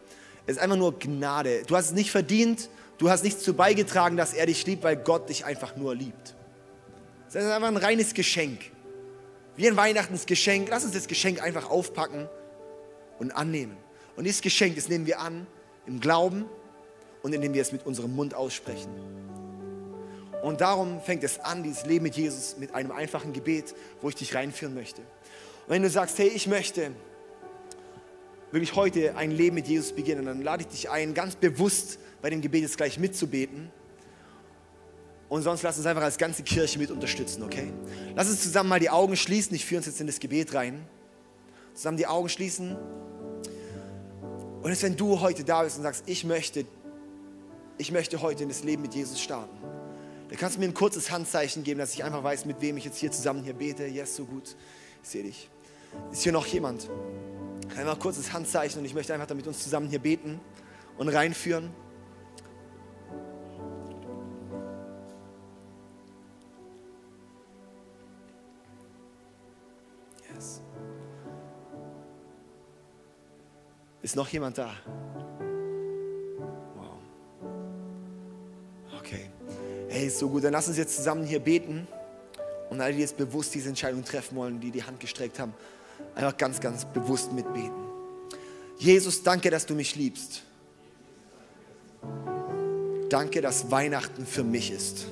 Es 0.46 0.56
ist 0.56 0.62
einfach 0.62 0.78
nur 0.78 0.98
Gnade. 0.98 1.64
Du 1.68 1.76
hast 1.76 1.88
es 1.88 1.92
nicht 1.92 2.12
verdient, 2.12 2.70
du 2.98 3.10
hast 3.10 3.24
nichts 3.24 3.40
dazu 3.40 3.54
beigetragen, 3.54 4.16
dass 4.16 4.34
er 4.34 4.46
dich 4.46 4.66
liebt, 4.66 4.84
weil 4.84 4.96
Gott 4.96 5.30
dich 5.30 5.46
einfach 5.46 5.76
nur 5.76 5.96
liebt. 5.96 6.36
Das 7.32 7.44
ist 7.44 7.52
einfach 7.52 7.68
ein 7.68 7.78
reines 7.78 8.14
Geschenk. 8.14 8.60
Wie 9.58 9.68
ein 9.68 9.76
Weihnachtsgeschenk. 9.76 10.68
Lass 10.70 10.86
uns 10.86 10.94
das 10.94 11.08
Geschenk 11.08 11.42
einfach 11.42 11.70
aufpacken 11.70 12.30
und 13.20 13.32
annehmen. 13.32 13.76
Und 14.16 14.24
dieses 14.24 14.42
Geschenk, 14.42 14.76
das 14.76 14.88
nehmen 14.88 15.06
wir 15.06 15.20
an 15.20 15.48
im 15.88 16.00
Glauben 16.00 16.46
und 17.24 17.34
indem 17.34 17.54
wir 17.54 17.62
es 17.62 17.72
mit 17.72 17.86
unserem 17.86 18.16
Mund 18.16 18.34
aussprechen. 18.34 18.90
Und 20.42 20.62
darum 20.62 21.02
fängt 21.02 21.24
es 21.24 21.40
an, 21.40 21.64
dieses 21.64 21.86
Leben 21.86 22.04
mit 22.04 22.16
Jesus, 22.16 22.58
mit 22.58 22.76
einem 22.76 22.92
einfachen 22.92 23.34
Gebet, 23.34 23.74
wo 24.02 24.10
ich 24.10 24.16
dich 24.16 24.36
reinführen 24.36 24.76
möchte. 24.76 25.02
Und 25.02 25.70
wenn 25.70 25.82
du 25.82 25.90
sagst, 25.90 26.20
hey, 26.20 26.28
ich 26.28 26.46
möchte 26.46 26.92
wirklich 28.52 28.76
heute 28.76 29.16
ein 29.18 29.32
Leben 29.32 29.56
mit 29.56 29.68
Jesus 29.68 29.92
beginnen, 29.92 30.26
dann 30.26 30.44
lade 30.44 30.62
ich 30.62 30.68
dich 30.68 30.90
ein, 30.90 31.14
ganz 31.14 31.36
bewusst 31.36 31.98
bei 32.22 32.30
dem 32.30 32.42
Gebet 32.42 32.62
jetzt 32.62 32.78
gleich 32.78 33.00
mitzubeten. 33.00 33.72
Und 35.28 35.42
sonst 35.42 35.64
lass 35.64 35.78
uns 35.78 35.88
einfach 35.88 36.04
als 36.04 36.18
ganze 36.18 36.44
Kirche 36.44 36.78
mit 36.78 36.92
unterstützen, 36.92 37.42
okay? 37.42 37.74
Lass 38.16 38.30
uns 38.30 38.44
zusammen 38.44 38.70
mal 38.70 38.80
die 38.80 38.92
Augen 38.92 39.16
schließen. 39.18 39.56
Ich 39.56 39.66
führe 39.66 39.80
uns 39.80 39.88
jetzt 39.88 40.00
in 40.00 40.08
das 40.08 40.20
Gebet 40.20 40.54
rein. 40.54 40.86
Zusammen 41.74 41.98
die 41.98 42.06
Augen 42.06 42.30
schließen. 42.30 42.78
Und 44.66 44.72
jetzt, 44.72 44.82
wenn 44.82 44.98
du 44.98 45.22
heute 45.22 45.44
da 45.44 45.62
bist 45.62 45.78
und 45.78 45.84
sagst, 45.84 46.06
ich 46.08 46.24
möchte, 46.24 46.66
ich 47.78 47.92
möchte 47.92 48.24
heute 48.24 48.42
in 48.42 48.50
das 48.50 48.64
Leben 48.64 48.82
mit 48.82 48.96
Jesus 48.96 49.22
starten, 49.22 49.56
dann 50.28 50.40
kannst 50.40 50.56
du 50.56 50.60
mir 50.60 50.66
ein 50.66 50.74
kurzes 50.74 51.12
Handzeichen 51.12 51.64
geben, 51.64 51.80
dass 51.80 51.94
ich 51.94 52.04
einfach 52.04 52.24
weiß, 52.24 52.46
mit 52.46 52.62
wem 52.62 52.76
ich 52.78 52.84
jetzt 52.84 52.98
hier 52.98 53.12
zusammen 53.12 53.44
hier 53.44 53.54
bete. 53.54 53.86
Yes, 53.86 54.16
so 54.16 54.26
gut. 54.26 54.56
Ich 55.04 55.10
sehe 55.10 55.22
dich. 55.22 55.52
Ist 56.12 56.24
hier 56.24 56.32
noch 56.32 56.48
jemand? 56.48 56.90
Einfach 57.78 57.94
ein 57.94 58.00
kurzes 58.00 58.34
Handzeichen 58.34 58.80
und 58.80 58.86
ich 58.86 58.96
möchte 58.96 59.14
einfach 59.14 59.28
damit 59.28 59.46
uns 59.46 59.62
zusammen 59.62 59.88
hier 59.88 60.00
beten 60.00 60.40
und 60.98 61.10
reinführen. 61.10 61.70
Ist 74.06 74.16
noch 74.16 74.30
jemand 74.30 74.56
da? 74.60 74.72
Wow. 76.76 77.00
Okay. 79.00 79.32
Hey, 79.90 80.06
ist 80.06 80.20
so 80.20 80.30
gut. 80.30 80.44
Dann 80.44 80.54
lass 80.54 80.68
uns 80.68 80.78
jetzt 80.78 80.96
zusammen 80.96 81.26
hier 81.26 81.40
beten. 81.40 81.88
Und 82.70 82.82
alle, 82.82 82.94
die 82.94 83.00
jetzt 83.00 83.18
bewusst 83.18 83.56
diese 83.56 83.70
Entscheidung 83.70 84.06
treffen 84.06 84.36
wollen, 84.36 84.60
die 84.60 84.70
die 84.70 84.84
Hand 84.84 85.00
gestreckt 85.00 85.40
haben, 85.40 85.56
einfach 86.14 86.38
ganz, 86.38 86.60
ganz 86.60 86.86
bewusst 86.86 87.34
mitbeten. 87.34 87.74
Jesus, 88.78 89.24
danke, 89.24 89.50
dass 89.50 89.66
du 89.66 89.74
mich 89.74 89.96
liebst. 89.96 90.44
Danke, 93.10 93.42
dass 93.42 93.72
Weihnachten 93.72 94.28
für 94.28 94.44
mich 94.44 94.70
ist. 94.70 95.08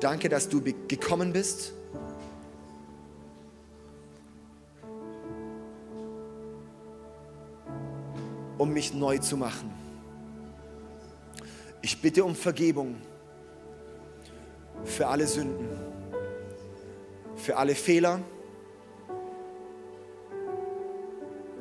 Danke, 0.00 0.30
dass 0.30 0.48
du 0.48 0.62
gekommen 0.62 1.34
bist. 1.34 1.74
Um 8.58 8.72
mich 8.72 8.92
neu 8.92 9.18
zu 9.18 9.36
machen. 9.36 9.72
Ich 11.80 12.02
bitte 12.02 12.24
um 12.24 12.34
Vergebung 12.34 12.96
für 14.84 15.06
alle 15.06 15.26
Sünden, 15.26 15.68
für 17.36 17.56
alle 17.56 17.74
Fehler, 17.74 18.20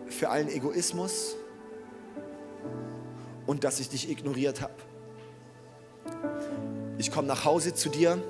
für 0.08 0.30
allen 0.30 0.50
Egoismus 0.50 1.36
und 3.46 3.64
dass 3.64 3.80
ich 3.80 3.90
dich 3.90 4.10
ignoriert 4.10 4.62
habe. 4.62 4.74
Ich 6.98 7.12
komme 7.12 7.28
nach 7.28 7.46
Hause 7.46 7.76
zu 7.76 7.90
dir 7.90 8.22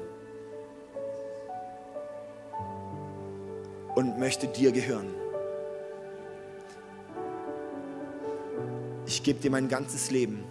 und 3.95 4.19
möchte 4.19 4.47
dir 4.47 4.71
gehören. 4.71 5.26
Gebe 9.27 9.41
dir 9.41 9.51
mein 9.51 9.67
ganzes 9.67 10.09
Leben. 10.09 10.41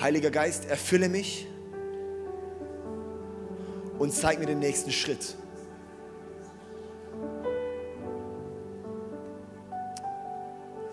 Heiliger 0.00 0.30
Geist, 0.30 0.70
erfülle 0.70 1.08
mich 1.08 1.48
und 3.98 4.12
zeig 4.12 4.38
mir 4.38 4.46
den 4.46 4.60
nächsten 4.60 4.92
Schritt. 4.92 5.34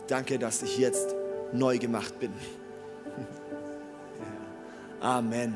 Danke, 0.08 0.40
dass 0.40 0.64
ich 0.64 0.80
jetzt 0.80 1.14
neu 1.54 1.78
gemacht 1.78 2.18
bin. 2.20 2.34
Amen. 5.02 5.54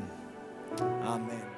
Amen. 1.04 1.51